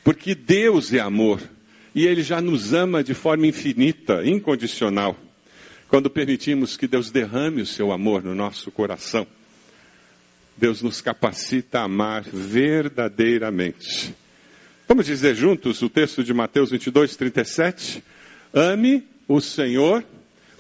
Porque 0.04 0.36
Deus 0.36 0.94
é 0.94 1.00
amor 1.00 1.42
e 1.96 2.06
Ele 2.06 2.22
já 2.22 2.40
nos 2.40 2.74
ama 2.74 3.04
de 3.04 3.14
forma 3.14 3.48
infinita, 3.48 4.24
incondicional. 4.24 5.18
Quando 5.88 6.10
permitimos 6.10 6.78
que 6.78 6.88
Deus 6.88 7.10
derrame 7.10 7.64
o 7.64 7.66
seu 7.66 7.92
amor 7.92 8.24
no 8.24 8.36
nosso 8.36 8.70
coração, 8.70 9.26
Deus 10.56 10.84
nos 10.84 11.02
capacita 11.02 11.80
a 11.80 11.84
amar 11.84 12.24
verdadeiramente. 12.24 14.14
Vamos 14.88 15.08
dizer 15.08 15.36
juntos 15.36 15.82
o 15.82 15.90
texto 15.90 16.24
de 16.24 16.34
Mateus 16.34 16.70
22, 16.70 17.16
37? 17.16 18.04
Ame 18.54 19.04
o 19.28 19.42
Senhor, 19.42 20.04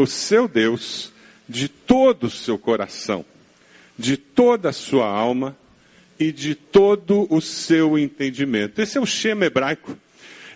o 0.03 0.07
seu 0.07 0.47
Deus, 0.47 1.11
de 1.47 1.67
todo 1.67 2.25
o 2.25 2.29
seu 2.29 2.57
coração, 2.57 3.25
de 3.97 4.15
toda 4.15 4.69
a 4.69 4.73
sua 4.73 5.07
alma 5.07 5.57
e 6.17 6.31
de 6.31 6.55
todo 6.55 7.27
o 7.29 7.41
seu 7.41 7.97
entendimento. 7.97 8.81
Esse 8.81 8.97
é 8.97 9.01
o 9.01 9.05
Shema 9.05 9.45
hebraico. 9.45 9.97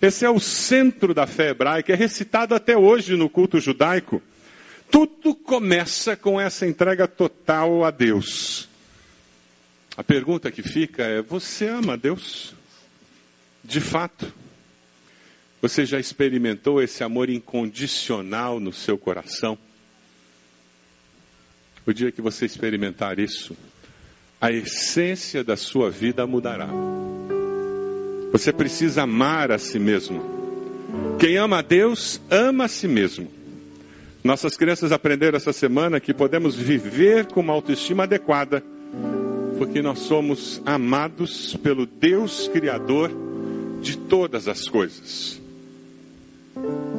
Esse 0.02 0.26
é 0.26 0.30
o 0.30 0.40
centro 0.40 1.14
da 1.14 1.26
fé 1.26 1.50
hebraica, 1.50 1.94
é 1.94 1.96
recitado 1.96 2.54
até 2.54 2.76
hoje 2.76 3.16
no 3.16 3.30
culto 3.30 3.60
judaico. 3.60 4.22
Tudo 4.92 5.34
começa 5.34 6.16
com 6.16 6.40
essa 6.40 6.68
entrega 6.68 7.08
total 7.08 7.86
a 7.86 7.92
Deus. 7.92 8.68
A 9.96 10.04
pergunta 10.04 10.52
que 10.52 10.62
fica 10.62 11.04
é: 11.04 11.22
você 11.22 11.68
ama 11.68 11.98
Deus? 11.98 12.54
De 13.64 13.80
fato, 13.80 14.32
você 15.64 15.86
já 15.86 15.98
experimentou 15.98 16.84
esse 16.84 17.06
amor 17.06 17.30
incondicional 17.30 18.60
no 18.60 18.74
seu 18.74 18.98
coração? 18.98 19.58
O 21.88 21.94
dia 21.94 22.12
que 22.12 22.22
você 22.22 22.46
experimentar 22.46 23.18
isso, 23.18 23.56
a 24.42 24.52
essência 24.52 25.42
da 25.42 25.56
sua 25.56 25.90
vida 25.90 26.28
mudará. 26.28 26.68
Você 28.34 28.52
precisa 28.52 29.04
amar 29.04 29.54
a 29.54 29.58
si 29.58 29.80
mesmo. 29.80 30.22
Quem 31.18 31.38
ama 31.38 31.60
a 31.60 31.62
Deus, 31.62 32.20
ama 32.30 32.66
a 32.66 32.68
si 32.68 32.90
mesmo. 32.90 33.32
Nossas 34.22 34.58
crianças 34.58 34.92
aprenderam 34.92 35.38
essa 35.38 35.54
semana 35.54 36.02
que 36.02 36.14
podemos 36.14 36.58
viver 36.58 37.28
com 37.28 37.40
uma 37.40 37.54
autoestima 37.54 38.04
adequada, 38.04 38.62
porque 39.58 39.82
nós 39.82 40.00
somos 40.00 40.62
amados 40.66 41.56
pelo 41.56 41.86
Deus 41.86 42.50
Criador 42.50 43.10
de 43.82 43.98
todas 43.98 44.50
as 44.50 44.68
coisas. 44.68 45.42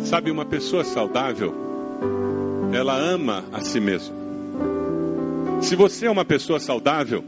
Sabe, 0.04 0.30
uma 0.30 0.44
pessoa 0.44 0.84
saudável, 0.84 1.54
ela 2.72 2.96
ama 2.96 3.44
a 3.52 3.60
si 3.60 3.80
mesma. 3.80 4.14
Se 5.62 5.76
você 5.76 6.06
é 6.06 6.10
uma 6.10 6.24
pessoa 6.24 6.60
saudável, 6.60 7.24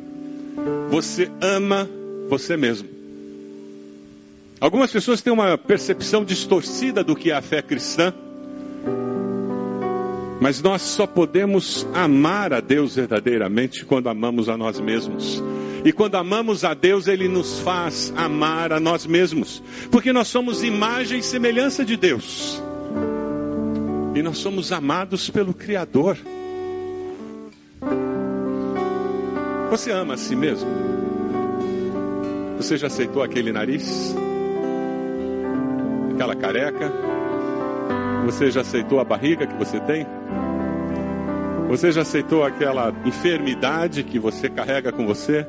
você 0.91 1.31
ama 1.41 1.89
você 2.29 2.57
mesmo. 2.57 2.89
Algumas 4.61 4.91
pessoas 4.91 5.23
têm 5.23 5.33
uma 5.33 5.57
percepção 5.57 6.25
distorcida 6.25 7.05
do 7.05 7.15
que 7.15 7.31
é 7.31 7.35
a 7.35 7.43
fé 7.43 7.63
cristã, 7.63 8.13
mas 10.41 10.61
nós 10.61 10.83
só 10.83 11.07
podemos 11.07 11.87
amar 11.95 12.53
a 12.53 12.61
Deus 12.61 12.97
verdadeiramente 12.97 13.85
quando 13.85 14.09
amamos 14.09 14.49
a 14.49 14.57
nós 14.57 14.81
mesmos. 14.81 15.43
E 15.87 15.93
quando 15.93 16.17
amamos 16.17 16.65
a 16.65 16.75
Deus, 16.75 17.07
Ele 17.07 17.29
nos 17.29 17.61
faz 17.61 18.13
amar 18.17 18.73
a 18.73 18.81
nós 18.81 19.07
mesmos. 19.07 19.63
Porque 19.89 20.13
nós 20.13 20.27
somos 20.27 20.65
imagem 20.65 21.21
e 21.21 21.23
semelhança 21.23 21.85
de 21.85 21.97
Deus. 21.97 22.61
E 24.13 24.21
nós 24.21 24.37
somos 24.39 24.73
amados 24.73 25.31
pelo 25.31 25.55
Criador. 25.55 26.19
Você 29.71 29.93
ama 29.93 30.15
a 30.15 30.17
si 30.17 30.35
mesmo? 30.35 30.69
Você 32.57 32.77
já 32.77 32.89
aceitou 32.89 33.23
aquele 33.23 33.53
nariz? 33.53 34.13
Aquela 36.15 36.35
careca? 36.35 36.93
Você 38.25 38.51
já 38.51 38.63
aceitou 38.63 38.99
a 38.99 39.05
barriga 39.05 39.47
que 39.47 39.55
você 39.55 39.79
tem? 39.79 40.05
Você 41.69 41.93
já 41.93 42.03
aceitou 42.03 42.43
aquela 42.43 42.93
enfermidade 43.05 44.03
que 44.03 44.19
você 44.19 44.49
carrega 44.49 44.91
com 44.91 45.07
você? 45.07 45.47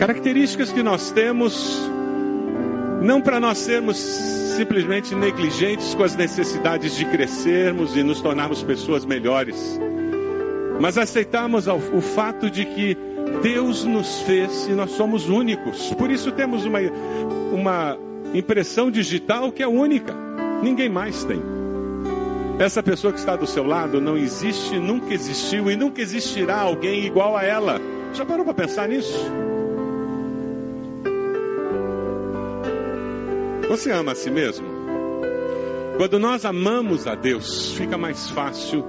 Características 0.00 0.72
que 0.72 0.82
nós 0.82 1.10
temos, 1.10 1.78
não 3.02 3.20
para 3.20 3.38
nós 3.38 3.58
sermos 3.58 3.98
simplesmente 3.98 5.14
negligentes 5.14 5.94
com 5.94 6.02
as 6.02 6.16
necessidades 6.16 6.96
de 6.96 7.04
crescermos 7.04 7.94
e 7.94 8.02
nos 8.02 8.22
tornarmos 8.22 8.62
pessoas 8.62 9.04
melhores, 9.04 9.78
mas 10.80 10.96
aceitarmos 10.96 11.66
o 11.66 12.00
fato 12.00 12.48
de 12.48 12.64
que 12.64 12.96
Deus 13.42 13.84
nos 13.84 14.22
fez 14.22 14.68
e 14.68 14.72
nós 14.72 14.92
somos 14.92 15.28
únicos. 15.28 15.92
Por 15.92 16.10
isso 16.10 16.32
temos 16.32 16.64
uma, 16.64 16.78
uma 17.52 17.98
impressão 18.32 18.90
digital 18.90 19.52
que 19.52 19.62
é 19.62 19.68
única, 19.68 20.14
ninguém 20.62 20.88
mais 20.88 21.24
tem. 21.24 21.42
Essa 22.58 22.82
pessoa 22.82 23.12
que 23.12 23.18
está 23.18 23.36
do 23.36 23.46
seu 23.46 23.66
lado 23.66 24.00
não 24.00 24.16
existe, 24.16 24.78
nunca 24.78 25.12
existiu 25.12 25.70
e 25.70 25.76
nunca 25.76 26.00
existirá 26.00 26.58
alguém 26.58 27.04
igual 27.04 27.36
a 27.36 27.44
ela. 27.44 27.78
Já 28.14 28.24
parou 28.24 28.46
para 28.46 28.54
pensar 28.54 28.88
nisso? 28.88 29.49
Você 33.70 33.92
ama 33.92 34.10
a 34.10 34.14
si 34.16 34.32
mesmo? 34.32 34.66
Quando 35.96 36.18
nós 36.18 36.44
amamos 36.44 37.06
a 37.06 37.14
Deus, 37.14 37.70
fica 37.70 37.96
mais 37.96 38.28
fácil 38.30 38.84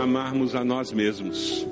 amarmos 0.00 0.54
a 0.54 0.64
nós 0.64 0.90
mesmos. 0.90 1.66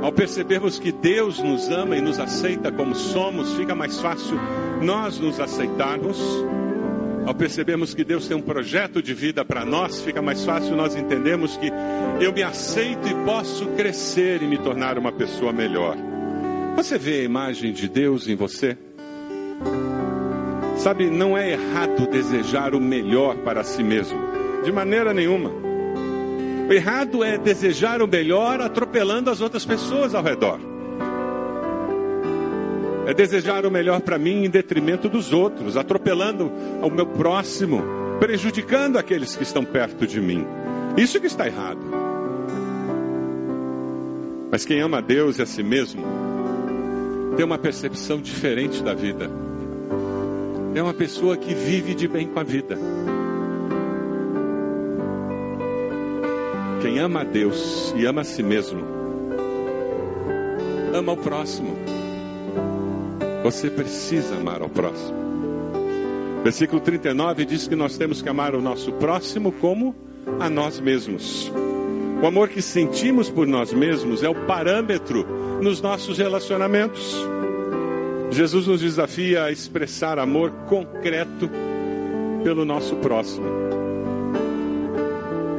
Ao 0.00 0.12
percebermos 0.12 0.78
que 0.78 0.92
Deus 0.92 1.40
nos 1.40 1.68
ama 1.68 1.96
e 1.96 2.00
nos 2.00 2.20
aceita 2.20 2.70
como 2.70 2.94
somos, 2.94 3.52
fica 3.54 3.74
mais 3.74 3.98
fácil 3.98 4.38
nós 4.80 5.18
nos 5.18 5.40
aceitarmos. 5.40 6.16
Ao 7.26 7.34
percebermos 7.34 7.92
que 7.92 8.04
Deus 8.04 8.28
tem 8.28 8.36
um 8.36 8.42
projeto 8.42 9.02
de 9.02 9.12
vida 9.12 9.44
para 9.44 9.64
nós, 9.64 10.00
fica 10.00 10.22
mais 10.22 10.44
fácil 10.44 10.76
nós 10.76 10.94
entendermos 10.94 11.56
que 11.56 11.72
eu 12.20 12.32
me 12.32 12.44
aceito 12.44 13.08
e 13.08 13.14
posso 13.24 13.66
crescer 13.70 14.44
e 14.44 14.46
me 14.46 14.58
tornar 14.58 14.96
uma 14.96 15.10
pessoa 15.10 15.52
melhor. 15.52 15.96
Você 16.76 16.96
vê 16.96 17.22
a 17.22 17.24
imagem 17.24 17.72
de 17.72 17.88
Deus 17.88 18.28
em 18.28 18.36
você? 18.36 18.78
Sabe, 20.80 21.10
não 21.10 21.36
é 21.36 21.50
errado 21.50 22.06
desejar 22.06 22.74
o 22.74 22.80
melhor 22.80 23.36
para 23.36 23.62
si 23.62 23.82
mesmo, 23.82 24.18
de 24.64 24.72
maneira 24.72 25.12
nenhuma. 25.12 25.50
O 26.66 26.72
errado 26.72 27.22
é 27.22 27.36
desejar 27.36 28.00
o 28.00 28.08
melhor 28.08 28.62
atropelando 28.62 29.28
as 29.28 29.42
outras 29.42 29.62
pessoas 29.66 30.14
ao 30.14 30.22
redor. 30.22 30.58
É 33.06 33.12
desejar 33.12 33.66
o 33.66 33.70
melhor 33.70 34.00
para 34.00 34.16
mim 34.16 34.46
em 34.46 34.48
detrimento 34.48 35.06
dos 35.06 35.34
outros, 35.34 35.76
atropelando 35.76 36.50
o 36.80 36.88
meu 36.88 37.06
próximo, 37.06 37.82
prejudicando 38.18 38.96
aqueles 38.96 39.36
que 39.36 39.42
estão 39.42 39.62
perto 39.62 40.06
de 40.06 40.18
mim. 40.18 40.46
Isso 40.96 41.20
que 41.20 41.26
está 41.26 41.46
errado. 41.46 41.82
Mas 44.50 44.64
quem 44.64 44.80
ama 44.80 44.96
a 44.96 45.02
Deus 45.02 45.38
e 45.38 45.42
a 45.42 45.46
si 45.46 45.62
mesmo 45.62 46.02
tem 47.36 47.44
uma 47.44 47.58
percepção 47.58 48.18
diferente 48.18 48.82
da 48.82 48.94
vida 48.94 49.49
é 50.74 50.82
uma 50.82 50.94
pessoa 50.94 51.36
que 51.36 51.54
vive 51.54 51.94
de 51.94 52.06
bem 52.06 52.28
com 52.28 52.38
a 52.38 52.42
vida. 52.42 52.78
Quem 56.80 56.98
ama 56.98 57.20
a 57.20 57.24
Deus 57.24 57.92
e 57.96 58.06
ama 58.06 58.22
a 58.22 58.24
si 58.24 58.42
mesmo, 58.42 58.82
ama 60.94 61.12
o 61.12 61.16
próximo. 61.16 61.76
Você 63.42 63.70
precisa 63.70 64.36
amar 64.36 64.62
ao 64.62 64.68
próximo. 64.68 65.18
Versículo 66.42 66.80
39 66.80 67.44
diz 67.44 67.68
que 67.68 67.76
nós 67.76 67.98
temos 67.98 68.22
que 68.22 68.28
amar 68.28 68.54
o 68.54 68.62
nosso 68.62 68.92
próximo 68.92 69.52
como 69.52 69.94
a 70.38 70.48
nós 70.48 70.80
mesmos. 70.80 71.52
O 72.22 72.26
amor 72.26 72.48
que 72.48 72.62
sentimos 72.62 73.30
por 73.30 73.46
nós 73.46 73.72
mesmos 73.72 74.22
é 74.22 74.28
o 74.28 74.34
parâmetro 74.46 75.26
nos 75.60 75.80
nossos 75.80 76.18
relacionamentos. 76.18 77.16
Jesus 78.30 78.66
nos 78.66 78.80
desafia 78.80 79.44
a 79.44 79.50
expressar 79.50 80.18
amor 80.18 80.50
concreto 80.68 81.50
pelo 82.44 82.64
nosso 82.64 82.96
próximo. 82.96 83.46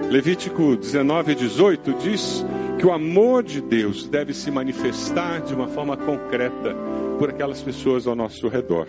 Levítico 0.10 0.75
19, 0.75 1.36
18 1.36 1.94
diz 1.96 2.46
que 2.80 2.86
o 2.86 2.92
amor 2.92 3.44
de 3.44 3.62
Deus 3.62 4.08
deve 4.08 4.34
se 4.34 4.50
manifestar 4.50 5.42
de 5.42 5.54
uma 5.54 5.68
forma 5.68 5.96
concreta 5.96 6.75
por 7.20 7.30
aquelas 7.30 7.62
pessoas 7.62 8.08
ao 8.08 8.16
nosso 8.16 8.48
redor. 8.48 8.88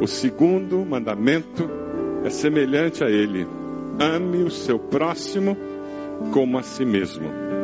O 0.00 0.06
segundo 0.06 0.84
mandamento 0.84 1.68
é 2.24 2.30
semelhante 2.30 3.02
a 3.02 3.10
ele: 3.10 3.46
ame 3.98 4.42
o 4.42 4.50
seu 4.50 4.78
próximo 4.78 5.56
como 6.32 6.58
a 6.58 6.62
si 6.62 6.84
mesmo. 6.84 7.57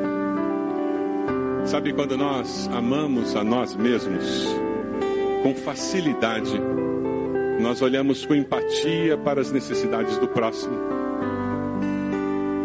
Sabe 1.66 1.92
quando 1.92 2.16
nós 2.16 2.68
amamos 2.72 3.34
a 3.34 3.42
nós 3.42 3.74
mesmos 3.74 4.46
com 5.42 5.54
facilidade, 5.54 6.60
nós 7.60 7.82
olhamos 7.82 8.24
com 8.24 8.34
empatia 8.34 9.16
para 9.16 9.40
as 9.40 9.50
necessidades 9.50 10.18
do 10.18 10.28
próximo 10.28 10.94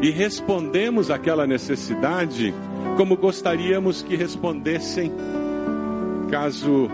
e 0.01 0.10
respondemos 0.10 1.12
aquela 1.12 1.46
necessidade 1.46 2.53
como 2.96 3.18
gostaríamos 3.18 4.01
que 4.01 4.15
respondessem 4.15 5.12
caso 6.29 6.90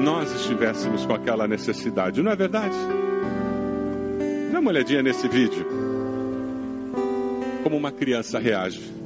nós 0.00 0.32
estivéssemos 0.34 1.04
com 1.04 1.14
aquela 1.14 1.48
necessidade, 1.48 2.22
não 2.22 2.30
é 2.30 2.36
verdade? 2.36 2.76
Dá 4.52 4.60
uma 4.60 4.70
olhadinha 4.70 5.02
nesse 5.02 5.26
vídeo. 5.28 5.66
Como 7.62 7.76
uma 7.76 7.90
criança 7.90 8.38
reage. 8.38 8.97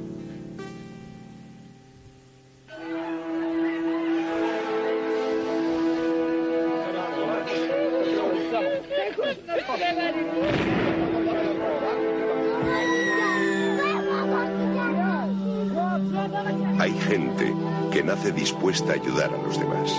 Dispuesta 18.43 18.91
a 18.91 18.95
ayudar 18.95 19.33
a 19.33 19.37
los 19.37 19.57
demás. 19.57 19.91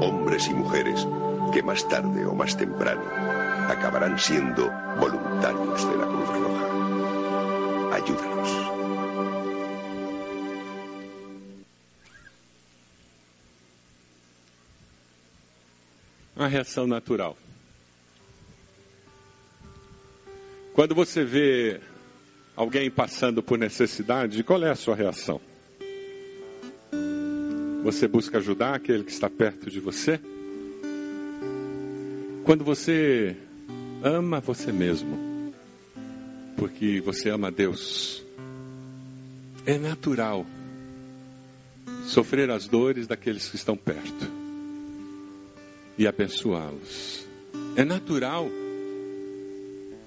Hombres 0.00 0.48
y 0.48 0.54
mujeres 0.54 1.06
que 1.52 1.62
más 1.62 1.86
tarde 1.88 2.26
o 2.26 2.34
más 2.34 2.56
temprano 2.56 3.02
acabarán 3.68 4.18
siendo 4.18 4.70
voluntarios 4.98 5.88
de 5.88 5.96
la 5.96 6.06
Cruz 6.06 6.28
Roja. 6.28 6.66
Ayúdanos. 7.94 8.50
Uma 16.36 16.48
reação 16.48 16.86
natural. 16.86 17.36
Quando 20.80 20.94
você 20.94 21.22
vê 21.22 21.78
alguém 22.56 22.90
passando 22.90 23.42
por 23.42 23.58
necessidade, 23.58 24.42
qual 24.42 24.64
é 24.64 24.70
a 24.70 24.74
sua 24.74 24.96
reação? 24.96 25.38
Você 27.84 28.08
busca 28.08 28.38
ajudar 28.38 28.76
aquele 28.76 29.04
que 29.04 29.12
está 29.12 29.28
perto 29.28 29.68
de 29.68 29.78
você? 29.78 30.18
Quando 32.44 32.64
você 32.64 33.36
ama 34.02 34.40
você 34.40 34.72
mesmo, 34.72 35.52
porque 36.56 37.02
você 37.02 37.28
ama 37.28 37.50
Deus, 37.50 38.24
é 39.66 39.76
natural 39.76 40.46
sofrer 42.06 42.50
as 42.50 42.66
dores 42.66 43.06
daqueles 43.06 43.50
que 43.50 43.56
estão 43.56 43.76
perto 43.76 44.26
e 45.98 46.06
abençoá-los. 46.06 47.28
É 47.76 47.84
natural 47.84 48.48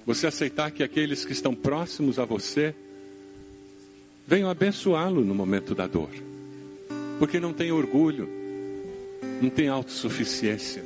você 0.06 0.26
aceitar 0.26 0.70
que 0.70 0.82
aqueles 0.82 1.24
que 1.24 1.32
estão 1.32 1.54
próximos 1.54 2.18
a 2.18 2.24
você 2.24 2.74
venham 4.26 4.50
abençoá-lo 4.50 5.24
no 5.24 5.34
momento 5.34 5.74
da 5.74 5.86
dor 5.86 6.10
porque 7.18 7.38
não 7.38 7.52
tem 7.52 7.70
orgulho, 7.72 8.28
não 9.40 9.50
tem 9.50 9.68
autossuficiência. 9.68 10.84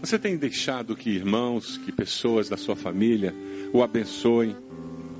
Você 0.00 0.18
tem 0.18 0.36
deixado 0.36 0.96
que 0.96 1.10
irmãos, 1.10 1.76
que 1.78 1.92
pessoas 1.92 2.48
da 2.48 2.56
sua 2.56 2.74
família 2.74 3.34
o 3.72 3.82
abençoem 3.82 4.56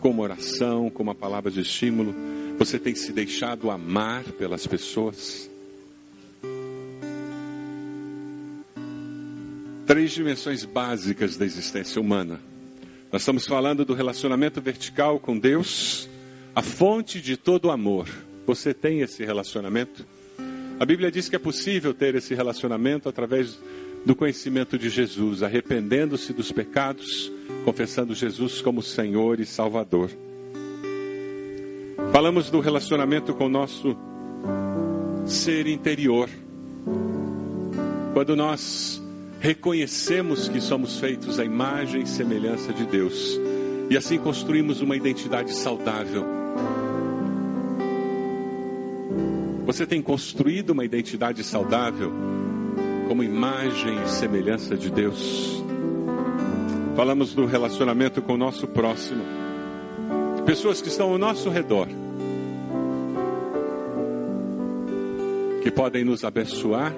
com 0.01 0.11
uma 0.11 0.23
oração, 0.23 0.89
com 0.89 1.03
uma 1.03 1.15
palavra 1.15 1.51
de 1.51 1.61
estímulo? 1.61 2.15
Você 2.59 2.79
tem 2.79 2.95
se 2.95 3.13
deixado 3.13 3.71
amar 3.71 4.25
pelas 4.25 4.67
pessoas? 4.67 5.51
Três 9.91 10.13
dimensões 10.13 10.65
básicas 10.65 11.37
da 11.37 11.45
existência 11.45 12.01
humana. 12.01 12.41
Nós 13.11 13.23
estamos 13.23 13.45
falando 13.45 13.85
do 13.85 13.93
relacionamento 13.93 14.61
vertical 14.61 15.19
com 15.19 15.37
Deus, 15.37 16.09
a 16.55 16.63
fonte 16.63 17.21
de 17.21 17.37
todo 17.37 17.73
amor. 17.73 18.09
Você 18.47 18.73
tem 18.73 19.01
esse 19.01 19.25
relacionamento? 19.25 20.07
A 20.79 20.87
Bíblia 20.87 21.11
diz 21.11 21.29
que 21.29 21.35
é 21.35 21.41
possível 21.41 21.93
ter 21.93 22.15
esse 22.15 22.37
relacionamento 22.37 23.09
através 23.09 23.59
do 24.07 24.15
conhecimento 24.15 24.79
de 24.79 24.89
Jesus, 24.89 25.43
arrependendo-se 25.43 26.33
dos 26.33 26.53
pecados, 26.53 27.33
confessando 27.65 28.15
Jesus 28.15 28.63
como 28.63 28.83
Senhor 28.83 29.41
e 29.41 29.45
Salvador. 29.45 30.09
Falamos 32.13 32.49
do 32.49 32.61
relacionamento 32.61 33.35
com 33.35 33.47
o 33.47 33.49
nosso 33.49 33.97
ser 35.27 35.67
interior. 35.67 36.31
Quando 38.15 38.37
nós 38.37 39.00
reconhecemos 39.41 40.49
que 40.49 40.61
somos 40.61 41.01
feitos 41.01 41.41
à 41.41 41.45
imagem 41.45 42.03
e 42.03 42.07
semelhança 42.07 42.73
de 42.73 42.87
Deus, 42.87 43.41
e 43.91 43.97
assim 43.97 44.19
construímos 44.19 44.81
uma 44.81 44.95
identidade 44.95 45.53
saudável 45.53 46.41
Você 49.71 49.87
tem 49.87 50.03
construído 50.03 50.71
uma 50.71 50.85
identidade 50.85 51.45
saudável 51.45 52.13
como 53.07 53.23
imagem 53.23 54.03
e 54.03 54.09
semelhança 54.09 54.77
de 54.77 54.91
Deus. 54.91 55.63
Falamos 56.97 57.35
do 57.35 57.47
relacionamento 57.47 58.21
com 58.21 58.35
o 58.35 58.37
nosso 58.37 58.67
próximo. 58.67 59.23
Pessoas 60.45 60.83
que 60.83 60.89
estão 60.89 61.13
ao 61.13 61.19
nosso 61.19 61.49
redor. 61.51 61.87
Que 65.63 65.71
podem 65.71 66.05
nos 66.05 66.25
abençoar 66.25 66.93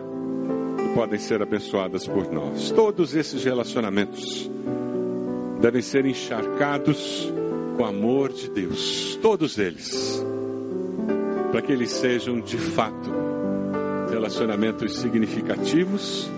podem 0.95 1.19
ser 1.19 1.43
abençoadas 1.43 2.07
por 2.07 2.31
nós. 2.33 2.71
Todos 2.71 3.15
esses 3.15 3.45
relacionamentos 3.45 4.51
devem 5.61 5.83
ser 5.83 6.05
encharcados 6.07 7.33
com 7.77 7.83
o 7.83 7.87
amor 7.87 8.33
de 8.33 8.51
Deus, 8.51 9.19
todos 9.23 9.59
eles, 9.59 10.23
para 11.51 11.63
que 11.63 11.73
eles 11.73 11.91
sejam 11.91 12.41
de 12.41 12.59
fato 12.59 13.11
relacionamentos 14.11 14.99
significativos 14.99 16.31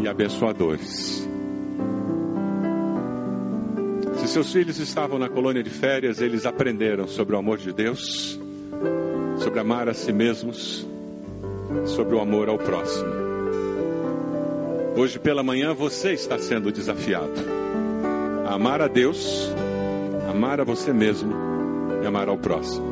e 0.00 0.06
abençoadores. 0.06 1.26
Se 4.18 4.28
seus 4.28 4.52
filhos 4.52 4.78
estavam 4.78 5.18
na 5.18 5.28
colônia 5.28 5.62
de 5.62 5.70
férias, 5.70 6.20
eles 6.20 6.46
aprenderam 6.46 7.08
sobre 7.08 7.34
o 7.34 7.38
amor 7.38 7.58
de 7.58 7.72
Deus, 7.72 8.38
sobre 9.38 9.58
amar 9.58 9.88
a 9.88 9.94
si 9.94 10.12
mesmos, 10.12 10.86
sobre 11.86 12.14
o 12.14 12.20
amor 12.20 12.48
ao 12.48 12.58
próximo. 12.58 13.10
Hoje 14.96 15.18
pela 15.18 15.42
manhã 15.42 15.72
você 15.74 16.12
está 16.12 16.38
sendo 16.38 16.72
desafiado 16.72 17.32
a 18.46 18.54
amar 18.54 18.80
a 18.80 18.88
Deus, 18.88 19.52
amar 20.28 20.60
a 20.60 20.64
você 20.64 20.92
mesmo 20.92 21.32
e 22.02 22.06
amar 22.06 22.28
ao 22.28 22.38
próximo. 22.38 22.86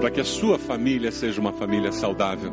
Para 0.00 0.10
que 0.10 0.20
a 0.20 0.24
sua 0.24 0.58
família 0.58 1.10
seja 1.10 1.40
uma 1.40 1.52
família 1.52 1.92
saudável. 1.92 2.52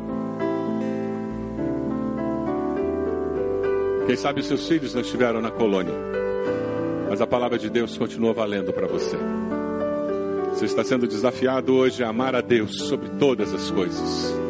Quem 4.06 4.16
sabe 4.16 4.40
os 4.40 4.46
seus 4.46 4.66
filhos 4.66 4.94
não 4.94 5.02
estiveram 5.02 5.40
na 5.40 5.50
colônia, 5.50 5.94
mas 7.08 7.20
a 7.20 7.26
palavra 7.26 7.58
de 7.58 7.68
Deus 7.68 7.98
continua 7.98 8.32
valendo 8.32 8.72
para 8.72 8.86
você. 8.86 9.16
Você 10.50 10.66
está 10.66 10.84
sendo 10.84 11.06
desafiado 11.06 11.74
hoje 11.74 12.02
a 12.02 12.08
amar 12.08 12.34
a 12.34 12.40
Deus 12.40 12.78
sobre 12.78 13.08
todas 13.18 13.52
as 13.52 13.70
coisas. 13.70 14.41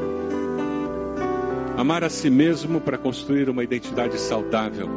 Amar 1.83 2.05
a 2.05 2.09
si 2.09 2.31
mesmo 2.31 2.81
para 2.81 2.97
construir 2.97 3.51
uma 3.51 3.65
identidade 3.65 4.17
saudável. 4.17 4.89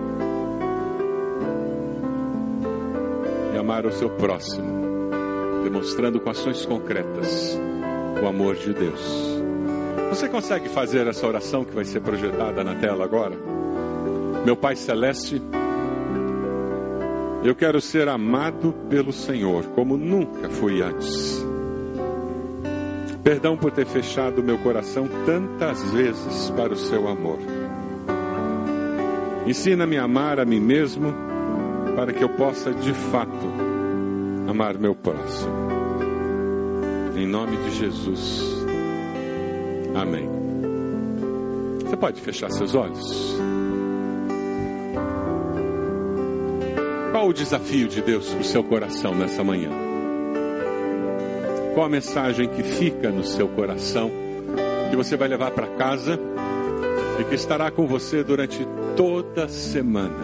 E 3.51 3.57
amar 3.57 3.87
o 3.87 3.91
seu 3.91 4.07
próximo, 4.07 4.67
demonstrando 5.63 6.19
com 6.19 6.29
ações 6.29 6.63
concretas 6.63 7.59
o 8.21 8.27
amor 8.27 8.53
de 8.57 8.71
Deus. 8.71 9.01
Você 10.11 10.29
consegue 10.29 10.69
fazer 10.69 11.07
essa 11.07 11.25
oração 11.25 11.65
que 11.65 11.73
vai 11.73 11.85
ser 11.85 12.01
projetada 12.01 12.63
na 12.63 12.75
tela 12.75 13.03
agora? 13.03 13.35
Meu 14.45 14.55
Pai 14.55 14.75
Celeste, 14.75 15.41
eu 17.43 17.55
quero 17.55 17.81
ser 17.81 18.07
amado 18.07 18.71
pelo 18.91 19.11
Senhor 19.11 19.63
como 19.69 19.97
nunca 19.97 20.51
fui 20.51 20.83
antes. 20.83 21.44
Perdão 23.25 23.57
por 23.57 23.71
ter 23.71 23.87
fechado 23.87 24.43
meu 24.43 24.59
coração 24.59 25.09
tantas 25.25 25.83
vezes 25.91 26.51
para 26.51 26.73
o 26.73 26.75
seu 26.75 27.07
amor. 27.07 27.39
Ensina-me 29.47 29.97
a 29.97 30.03
amar 30.03 30.39
a 30.39 30.45
mim 30.45 30.59
mesmo 30.59 31.11
para 31.95 32.13
que 32.13 32.23
eu 32.23 32.29
possa 32.29 32.71
de 32.71 32.93
fato 32.93 33.47
amar 34.47 34.77
meu 34.77 34.93
próximo. 34.93 35.51
Em 37.17 37.25
nome 37.25 37.57
de 37.57 37.71
Jesus. 37.71 38.43
Amém. 39.95 40.29
Você 41.83 41.97
pode 41.97 42.21
fechar 42.21 42.51
seus 42.51 42.75
olhos? 42.75 43.39
Qual 47.11 47.27
o 47.27 47.33
desafio 47.33 47.87
de 47.87 48.03
Deus 48.03 48.29
para 48.29 48.41
o 48.41 48.43
seu 48.43 48.63
coração 48.63 49.15
nessa 49.15 49.43
manhã? 49.43 49.94
Qual 51.75 51.85
a 51.85 51.89
mensagem 51.89 52.47
que 52.47 52.63
fica 52.63 53.11
no 53.11 53.25
seu 53.25 53.49
coração, 53.49 54.09
que 54.89 54.95
você 54.95 55.17
vai 55.17 55.27
levar 55.27 55.51
para 55.51 55.67
casa 55.67 56.17
e 57.19 57.23
que 57.25 57.35
estará 57.35 57.69
com 57.69 57.85
você 57.85 58.23
durante 58.23 58.65
toda 58.95 59.43
a 59.43 59.49
semana? 59.49 60.23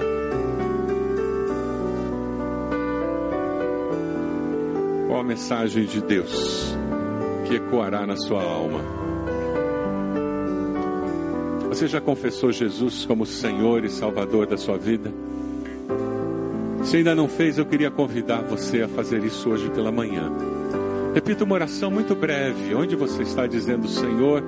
Qual 5.10 5.20
a 5.20 5.24
mensagem 5.26 5.84
de 5.84 6.02
Deus 6.02 6.74
que 7.46 7.56
ecoará 7.56 8.08
na 8.08 8.16
sua 8.16 8.42
alma? 8.42 8.80
Você 11.68 11.86
já 11.86 12.00
confessou 12.00 12.50
Jesus 12.54 13.06
como 13.06 13.26
Senhor 13.26 13.84
e 13.84 13.90
Salvador 13.90 14.48
da 14.48 14.56
sua 14.56 14.78
vida? 14.78 15.12
Se 16.86 16.96
ainda 16.96 17.14
não 17.14 17.28
fez, 17.28 17.58
eu 17.58 17.66
queria 17.66 17.92
convidar 17.92 18.42
você 18.42 18.84
a 18.84 18.88
fazer 18.88 19.22
isso 19.26 19.50
hoje 19.50 19.70
pela 19.70 19.92
manhã. 19.92 20.32
Repita 21.13 21.43
uma 21.43 21.56
oração 21.56 21.91
muito 21.91 22.15
breve, 22.15 22.74
onde 22.74 22.95
você 22.95 23.24
está 23.24 23.45
dizendo: 23.45 23.88
Senhor, 23.88 24.41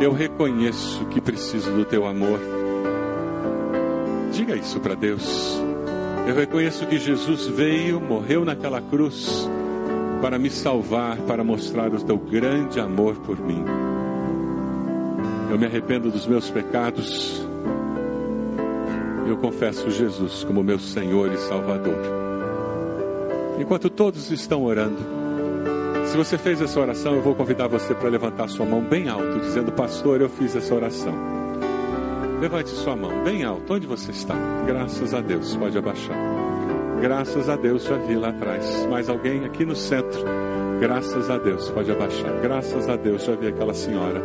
eu 0.00 0.12
reconheço 0.12 1.04
que 1.06 1.20
preciso 1.20 1.70
do 1.72 1.84
teu 1.84 2.06
amor. 2.06 2.40
Diga 4.32 4.56
isso 4.56 4.80
para 4.80 4.94
Deus. 4.94 5.60
Eu 6.26 6.34
reconheço 6.34 6.86
que 6.86 6.98
Jesus 6.98 7.46
veio, 7.46 8.00
morreu 8.00 8.44
naquela 8.44 8.80
cruz 8.80 9.48
para 10.20 10.38
me 10.38 10.50
salvar, 10.50 11.18
para 11.18 11.44
mostrar 11.44 11.92
o 11.92 12.02
teu 12.02 12.16
grande 12.16 12.80
amor 12.80 13.16
por 13.16 13.38
mim. 13.38 13.64
Eu 15.50 15.58
me 15.58 15.66
arrependo 15.66 16.10
dos 16.10 16.26
meus 16.26 16.50
pecados. 16.50 17.46
Eu 19.28 19.36
confesso 19.36 19.90
Jesus 19.90 20.44
como 20.44 20.62
meu 20.62 20.78
Senhor 20.78 21.32
e 21.32 21.36
Salvador. 21.36 21.98
Enquanto 23.58 23.88
todos 23.88 24.30
estão 24.30 24.64
orando, 24.64 25.25
se 26.06 26.16
você 26.16 26.38
fez 26.38 26.60
essa 26.60 26.80
oração, 26.80 27.14
eu 27.14 27.22
vou 27.22 27.34
convidar 27.34 27.66
você 27.66 27.94
para 27.94 28.08
levantar 28.08 28.48
sua 28.48 28.64
mão 28.64 28.80
bem 28.80 29.08
alto, 29.08 29.40
dizendo: 29.40 29.72
Pastor, 29.72 30.20
eu 30.20 30.28
fiz 30.28 30.54
essa 30.54 30.74
oração. 30.74 31.14
Levante 32.40 32.70
sua 32.70 32.94
mão 32.94 33.24
bem 33.24 33.44
alto, 33.44 33.72
onde 33.72 33.86
você 33.86 34.10
está? 34.10 34.34
Graças 34.66 35.14
a 35.14 35.20
Deus, 35.20 35.56
pode 35.56 35.76
abaixar. 35.76 36.16
Graças 37.00 37.48
a 37.48 37.56
Deus, 37.56 37.84
já 37.84 37.96
vi 37.96 38.14
lá 38.14 38.28
atrás. 38.28 38.86
Mais 38.90 39.08
alguém 39.08 39.44
aqui 39.44 39.64
no 39.64 39.74
centro? 39.74 40.22
Graças 40.80 41.30
a 41.30 41.38
Deus, 41.38 41.70
pode 41.70 41.90
abaixar. 41.90 42.32
Graças 42.40 42.88
a 42.88 42.96
Deus, 42.96 43.24
já 43.24 43.34
vi 43.34 43.48
aquela 43.48 43.74
senhora. 43.74 44.22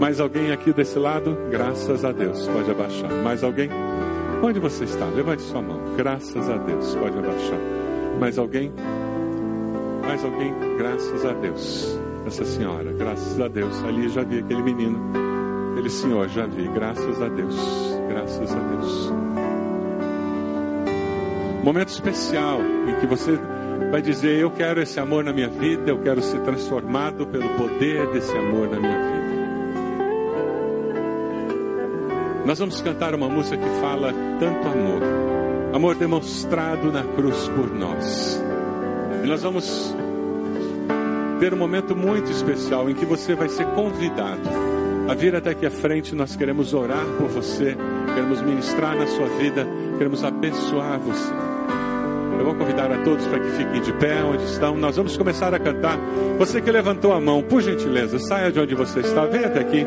Mais 0.00 0.20
alguém 0.20 0.52
aqui 0.52 0.72
desse 0.72 0.98
lado? 0.98 1.36
Graças 1.50 2.04
a 2.04 2.12
Deus, 2.12 2.46
pode 2.48 2.70
abaixar. 2.70 3.10
Mais 3.22 3.44
alguém? 3.44 3.70
Onde 4.42 4.58
você 4.58 4.84
está? 4.84 5.06
Levante 5.06 5.42
sua 5.42 5.62
mão. 5.62 5.80
Graças 5.96 6.50
a 6.50 6.56
Deus, 6.56 6.94
pode 6.96 7.16
abaixar. 7.16 7.58
Mais 8.18 8.38
alguém? 8.38 8.72
Mais 10.06 10.24
alguém? 10.24 10.52
Graças 10.76 11.24
a 11.24 11.32
Deus. 11.32 11.98
Essa 12.26 12.44
senhora, 12.44 12.92
graças 12.92 13.40
a 13.40 13.48
Deus. 13.48 13.82
Ali 13.84 14.08
já 14.08 14.22
vi 14.22 14.38
aquele 14.38 14.62
menino. 14.62 14.98
Aquele 15.72 15.90
senhor, 15.90 16.28
já 16.28 16.46
vi. 16.46 16.68
Graças 16.68 17.22
a 17.22 17.28
Deus. 17.28 17.56
Graças 18.08 18.52
a 18.52 18.58
Deus. 18.58 19.12
Momento 21.62 21.88
especial 21.88 22.60
em 22.60 23.00
que 23.00 23.06
você 23.06 23.38
vai 23.90 24.02
dizer: 24.02 24.38
Eu 24.38 24.50
quero 24.50 24.82
esse 24.82 24.98
amor 24.98 25.24
na 25.24 25.32
minha 25.32 25.48
vida, 25.48 25.90
eu 25.90 25.98
quero 25.98 26.20
ser 26.20 26.40
transformado 26.40 27.26
pelo 27.26 27.48
poder 27.50 28.06
desse 28.08 28.36
amor 28.36 28.68
na 28.68 28.80
minha 28.80 28.98
vida. 28.98 29.24
Nós 32.44 32.58
vamos 32.58 32.80
cantar 32.82 33.14
uma 33.14 33.28
música 33.28 33.56
que 33.56 33.80
fala 33.80 34.12
tanto 34.38 34.68
amor, 34.68 35.02
amor 35.72 35.94
demonstrado 35.94 36.92
na 36.92 37.02
cruz 37.02 37.48
por 37.48 37.72
nós. 37.72 38.42
E 39.22 39.26
nós 39.26 39.42
vamos 39.42 39.96
ter 41.44 41.52
um 41.52 41.58
momento 41.58 41.94
muito 41.94 42.30
especial 42.30 42.88
em 42.88 42.94
que 42.94 43.04
você 43.04 43.34
vai 43.34 43.50
ser 43.50 43.66
convidado 43.66 44.48
a 45.06 45.12
vir 45.12 45.36
até 45.36 45.50
aqui 45.50 45.66
à 45.66 45.70
frente. 45.70 46.14
Nós 46.14 46.34
queremos 46.34 46.72
orar 46.72 47.04
por 47.18 47.28
você, 47.28 47.76
queremos 48.14 48.40
ministrar 48.40 48.96
na 48.96 49.06
sua 49.06 49.26
vida, 49.26 49.66
queremos 49.98 50.24
abençoar 50.24 50.98
você. 51.00 51.34
Eu 52.38 52.46
vou 52.46 52.54
convidar 52.54 52.90
a 52.90 52.96
todos 53.02 53.26
para 53.26 53.40
que 53.40 53.50
fiquem 53.58 53.82
de 53.82 53.92
pé 53.92 54.24
onde 54.24 54.42
estão. 54.44 54.74
Nós 54.78 54.96
vamos 54.96 55.18
começar 55.18 55.52
a 55.52 55.58
cantar. 55.58 55.98
Você 56.38 56.62
que 56.62 56.70
levantou 56.70 57.12
a 57.12 57.20
mão, 57.20 57.42
por 57.42 57.60
gentileza, 57.60 58.18
saia 58.18 58.50
de 58.50 58.58
onde 58.58 58.74
você 58.74 59.00
está, 59.00 59.26
venha 59.26 59.48
até 59.48 59.60
aqui. 59.60 59.86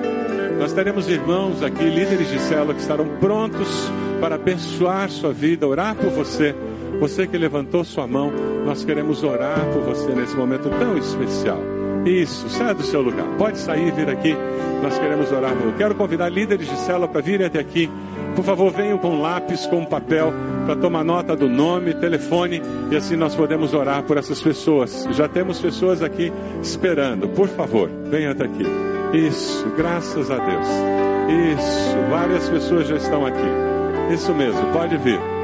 Nós 0.59 0.73
teremos 0.73 1.09
irmãos 1.09 1.63
aqui, 1.63 1.85
líderes 1.85 2.29
de 2.29 2.39
célula, 2.39 2.75
que 2.75 2.81
estarão 2.81 3.17
prontos 3.19 3.91
para 4.21 4.35
abençoar 4.35 5.09
sua 5.09 5.33
vida, 5.33 5.67
orar 5.67 5.95
por 5.95 6.11
você. 6.11 6.53
Você 6.99 7.27
que 7.27 7.37
levantou 7.37 7.83
sua 7.83 8.07
mão, 8.07 8.31
nós 8.65 8.83
queremos 8.83 9.23
orar 9.23 9.65
por 9.71 9.81
você 9.83 10.13
nesse 10.13 10.35
momento 10.35 10.69
tão 10.69 10.97
especial. 10.97 11.59
Isso, 12.05 12.49
saia 12.49 12.73
do 12.73 12.83
seu 12.83 13.01
lugar. 13.01 13.25
Pode 13.37 13.59
sair, 13.59 13.91
vir 13.91 14.09
aqui. 14.09 14.35
Nós 14.81 14.97
queremos 14.97 15.31
orar. 15.31 15.51
Eu 15.51 15.73
quero 15.73 15.95
convidar 15.95 16.29
líderes 16.29 16.67
de 16.67 16.75
célula 16.77 17.07
para 17.07 17.21
virem 17.21 17.45
até 17.45 17.59
aqui. 17.59 17.89
Por 18.35 18.45
favor, 18.45 18.71
venham 18.71 18.97
com 18.97 19.19
lápis, 19.19 19.65
com 19.65 19.83
papel, 19.83 20.31
para 20.65 20.75
tomar 20.75 21.03
nota 21.03 21.35
do 21.35 21.49
nome, 21.49 21.93
telefone, 21.95 22.61
e 22.91 22.95
assim 22.95 23.15
nós 23.15 23.33
podemos 23.33 23.73
orar 23.73 24.03
por 24.03 24.15
essas 24.15 24.41
pessoas. 24.41 25.07
Já 25.11 25.27
temos 25.27 25.59
pessoas 25.59 26.03
aqui 26.03 26.31
esperando. 26.61 27.27
Por 27.29 27.47
favor, 27.47 27.89
venham 28.09 28.31
até 28.31 28.45
aqui. 28.45 28.63
Isso, 29.13 29.67
graças 29.75 30.29
a 30.29 30.37
Deus. 30.37 30.67
Isso, 31.57 31.97
várias 32.09 32.47
pessoas 32.47 32.87
já 32.87 32.95
estão 32.95 33.25
aqui. 33.25 34.13
Isso 34.13 34.33
mesmo, 34.33 34.61
pode 34.71 34.97
vir. 34.97 35.36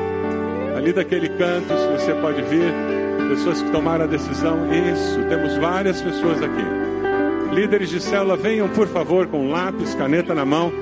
Ali 0.84 0.92
daquele 0.92 1.30
canto, 1.30 1.70
se 1.70 1.88
você 1.94 2.14
pode 2.16 2.42
vir, 2.42 2.74
pessoas 3.30 3.62
que 3.62 3.72
tomaram 3.72 4.04
a 4.04 4.08
decisão. 4.08 4.68
Isso, 4.70 5.18
temos 5.30 5.56
várias 5.56 6.02
pessoas 6.02 6.42
aqui. 6.44 7.56
Líderes 7.56 7.88
de 7.88 8.02
célula, 8.02 8.36
venham 8.36 8.68
por 8.68 8.86
favor 8.90 9.26
com 9.28 9.50
lápis, 9.50 9.96
caneta 9.96 10.36
na 10.36 10.44
mão. 10.44 10.74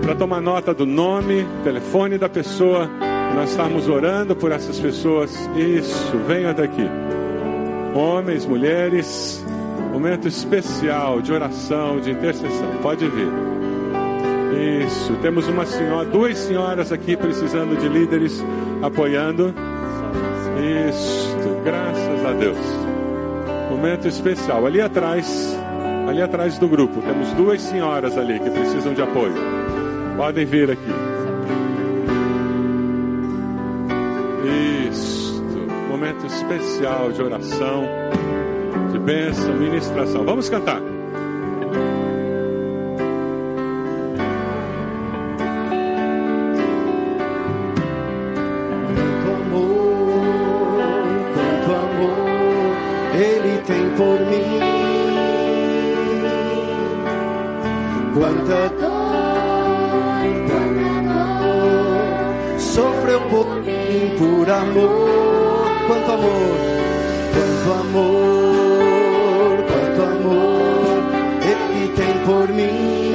para 0.00 0.14
tomar 0.14 0.40
nota 0.40 0.72
do 0.72 0.86
nome, 0.86 1.44
telefone 1.64 2.18
da 2.18 2.28
pessoa. 2.28 2.88
Nós 3.34 3.50
estamos 3.50 3.88
orando 3.88 4.36
por 4.36 4.52
essas 4.52 4.78
pessoas. 4.78 5.34
Isso, 5.56 6.16
venha 6.28 6.50
até 6.50 6.62
aqui. 6.62 6.88
Homens, 7.96 8.46
mulheres, 8.46 9.44
momento 9.92 10.28
especial 10.28 11.20
de 11.20 11.32
oração, 11.32 11.98
de 11.98 12.12
intercessão. 12.12 12.76
Pode 12.80 13.08
vir. 13.08 13.61
Isso, 14.62 15.16
temos 15.20 15.48
uma 15.48 15.66
senhora, 15.66 16.08
duas 16.08 16.38
senhoras 16.38 16.92
aqui 16.92 17.16
precisando 17.16 17.76
de 17.76 17.88
líderes 17.88 18.44
apoiando. 18.80 19.52
Isso, 20.88 21.36
graças 21.64 22.24
a 22.24 22.32
Deus. 22.32 22.58
Momento 23.70 24.06
especial. 24.06 24.64
Ali 24.64 24.80
atrás, 24.80 25.58
ali 26.08 26.22
atrás 26.22 26.58
do 26.58 26.68
grupo, 26.68 27.00
temos 27.02 27.32
duas 27.32 27.60
senhoras 27.60 28.16
ali 28.16 28.38
que 28.38 28.50
precisam 28.50 28.94
de 28.94 29.02
apoio. 29.02 29.34
Podem 30.16 30.46
vir 30.46 30.70
aqui. 30.70 30.92
Isso, 34.88 35.42
momento 35.88 36.24
especial 36.26 37.10
de 37.10 37.20
oração, 37.20 37.84
de 38.92 38.98
bênção, 39.00 39.56
ministração. 39.56 40.24
Vamos 40.24 40.48
cantar. 40.48 40.91
Quanta 58.44 58.68
dor, 58.70 60.18
quanta 60.48 61.06
dor, 61.14 62.58
sofreu 62.58 63.20
por 63.30 63.46
mim 63.62 64.16
por 64.18 64.50
amor. 64.50 65.70
Quanto 65.86 66.10
amor, 66.10 66.56
quanto 67.32 67.72
amor, 67.80 69.64
quanto 69.68 70.02
amor 70.02 70.98
Ele 71.44 71.88
tem 71.94 72.14
por 72.26 72.48
mim. 72.48 73.14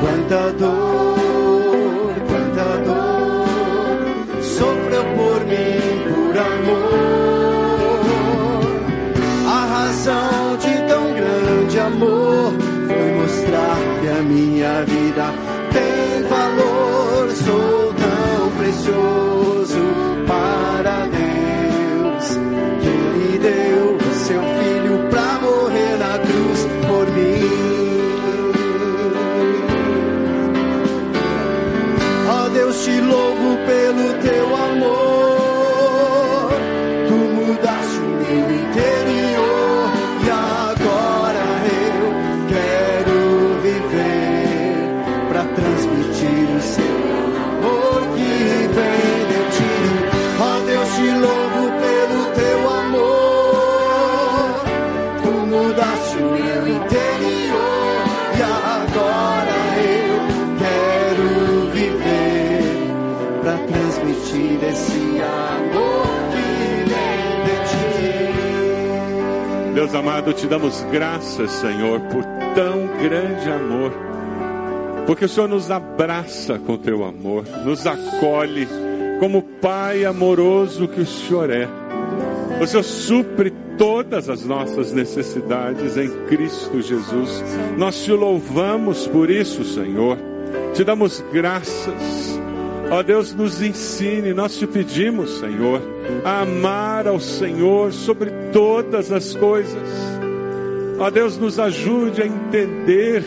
Quanta 0.00 0.52
dor, 0.58 2.12
quanta 2.28 2.68
dor, 2.84 4.42
sofreu 4.42 5.04
por 5.16 5.40
mim 5.46 6.04
por 6.12 6.36
amor. 6.36 7.37
Amor 11.98 12.52
foi 12.86 13.12
mostrar 13.20 13.76
que 14.00 14.08
a 14.08 14.22
minha 14.22 14.84
vida 14.84 15.57
Deus 69.78 69.94
amado, 69.94 70.32
te 70.32 70.48
damos 70.48 70.84
graças, 70.90 71.52
Senhor, 71.52 72.00
por 72.00 72.24
tão 72.52 72.88
grande 73.00 73.48
amor. 73.48 73.92
Porque 75.06 75.24
o 75.24 75.28
Senhor 75.28 75.48
nos 75.48 75.70
abraça 75.70 76.58
com 76.58 76.76
teu 76.76 77.04
amor, 77.04 77.44
nos 77.64 77.86
acolhe 77.86 78.66
como 79.20 79.40
Pai 79.40 80.04
amoroso 80.04 80.88
que 80.88 81.00
o 81.00 81.06
Senhor 81.06 81.48
é. 81.50 81.68
O 82.60 82.66
Senhor 82.66 82.82
supre 82.82 83.52
todas 83.78 84.28
as 84.28 84.44
nossas 84.44 84.92
necessidades 84.92 85.96
em 85.96 86.10
Cristo 86.26 86.82
Jesus. 86.82 87.44
Nós 87.76 88.02
te 88.02 88.10
louvamos 88.10 89.06
por 89.06 89.30
isso, 89.30 89.62
Senhor. 89.62 90.18
Te 90.74 90.82
damos 90.82 91.24
graças. 91.32 92.47
Ó 92.90 93.02
Deus, 93.02 93.34
nos 93.34 93.60
ensine, 93.60 94.32
nós 94.32 94.56
te 94.56 94.66
pedimos, 94.66 95.38
Senhor, 95.38 95.82
a 96.24 96.40
amar 96.40 97.06
ao 97.06 97.20
Senhor 97.20 97.92
sobre 97.92 98.30
todas 98.52 99.12
as 99.12 99.34
coisas. 99.34 99.88
Ó 100.98 101.10
Deus, 101.10 101.36
nos 101.36 101.58
ajude 101.58 102.22
a 102.22 102.26
entender 102.26 103.22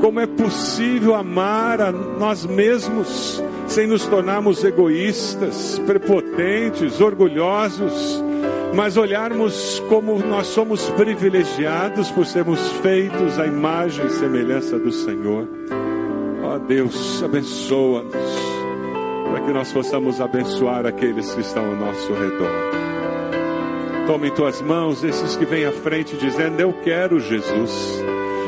como 0.00 0.20
é 0.20 0.26
possível 0.26 1.14
amar 1.14 1.80
a 1.80 1.92
nós 1.92 2.46
mesmos 2.46 3.42
sem 3.66 3.86
nos 3.86 4.06
tornarmos 4.06 4.62
egoístas, 4.62 5.80
prepotentes, 5.86 7.00
orgulhosos, 7.00 8.22
mas 8.74 8.96
olharmos 8.96 9.82
como 9.88 10.18
nós 10.18 10.46
somos 10.48 10.88
privilegiados 10.90 12.10
por 12.10 12.26
sermos 12.26 12.60
feitos 12.82 13.38
à 13.38 13.46
imagem 13.46 14.06
e 14.06 14.10
semelhança 14.10 14.78
do 14.78 14.92
Senhor. 14.92 15.48
Ó 16.42 16.58
Deus, 16.58 17.22
abençoa-nos, 17.22 18.12
para 19.32 19.40
que 19.40 19.52
nós 19.52 19.72
possamos 19.72 20.20
abençoar 20.20 20.84
aqueles 20.84 21.34
que 21.34 21.40
estão 21.40 21.64
ao 21.64 21.74
nosso 21.74 22.12
redor. 22.12 22.50
Tome 24.06 24.28
em 24.28 24.34
tuas 24.34 24.60
mãos 24.60 25.02
esses 25.02 25.36
que 25.36 25.46
vêm 25.46 25.64
à 25.64 25.72
frente 25.72 26.18
dizendo: 26.18 26.60
Eu 26.60 26.74
quero 26.84 27.18
Jesus. 27.18 28.04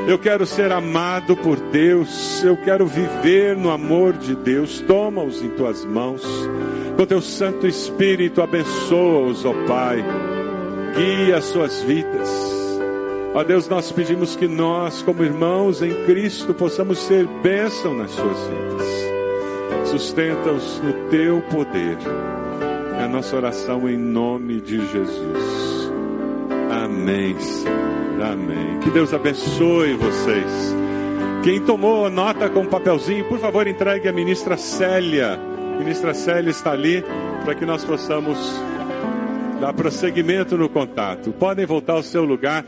Eu 0.06 0.18
quero 0.18 0.44
ser 0.44 0.70
amado 0.70 1.34
por 1.38 1.58
Deus. 1.58 2.44
Eu 2.44 2.58
quero 2.58 2.86
viver 2.86 3.56
no 3.56 3.70
amor 3.70 4.12
de 4.12 4.34
Deus. 4.34 4.80
Toma-os 4.82 5.42
em 5.42 5.48
tuas 5.48 5.86
mãos. 5.86 6.22
Com 6.98 7.06
teu 7.06 7.22
Santo 7.22 7.66
Espírito, 7.66 8.42
abençoa-os, 8.42 9.42
ó 9.46 9.54
Pai. 9.66 10.04
Guia 10.94 11.38
as 11.38 11.44
suas 11.44 11.80
vidas. 11.82 12.28
Ó 13.32 13.42
Deus, 13.42 13.66
nós 13.68 13.90
pedimos 13.90 14.36
que 14.36 14.46
nós, 14.46 15.00
como 15.00 15.24
irmãos 15.24 15.80
em 15.80 16.04
Cristo, 16.04 16.52
possamos 16.52 16.98
ser 16.98 17.26
bênção 17.42 17.94
nas 17.94 18.10
suas 18.10 18.38
vidas. 18.46 19.13
Sustenta-os 19.94 20.80
no 20.80 20.92
teu 21.08 21.40
poder. 21.42 21.96
É 22.98 23.04
a 23.04 23.08
nossa 23.08 23.36
oração 23.36 23.88
em 23.88 23.96
nome 23.96 24.60
de 24.60 24.84
Jesus. 24.88 25.92
Amém, 26.68 27.38
Senhor. 27.38 28.22
Amém. 28.32 28.80
Que 28.80 28.90
Deus 28.90 29.14
abençoe 29.14 29.94
vocês. 29.94 30.74
Quem 31.44 31.60
tomou 31.60 32.10
nota 32.10 32.50
com 32.50 32.66
papelzinho, 32.66 33.24
por 33.28 33.38
favor, 33.38 33.68
entregue 33.68 34.08
a 34.08 34.12
ministra 34.12 34.56
Célia. 34.56 35.38
Ministra 35.78 36.12
Célia 36.12 36.50
está 36.50 36.72
ali 36.72 37.04
para 37.44 37.54
que 37.54 37.64
nós 37.64 37.84
possamos 37.84 38.36
dar 39.60 39.72
prosseguimento 39.74 40.58
no 40.58 40.68
contato. 40.68 41.30
Podem 41.30 41.66
voltar 41.66 41.92
ao 41.92 42.02
seu 42.02 42.24
lugar. 42.24 42.64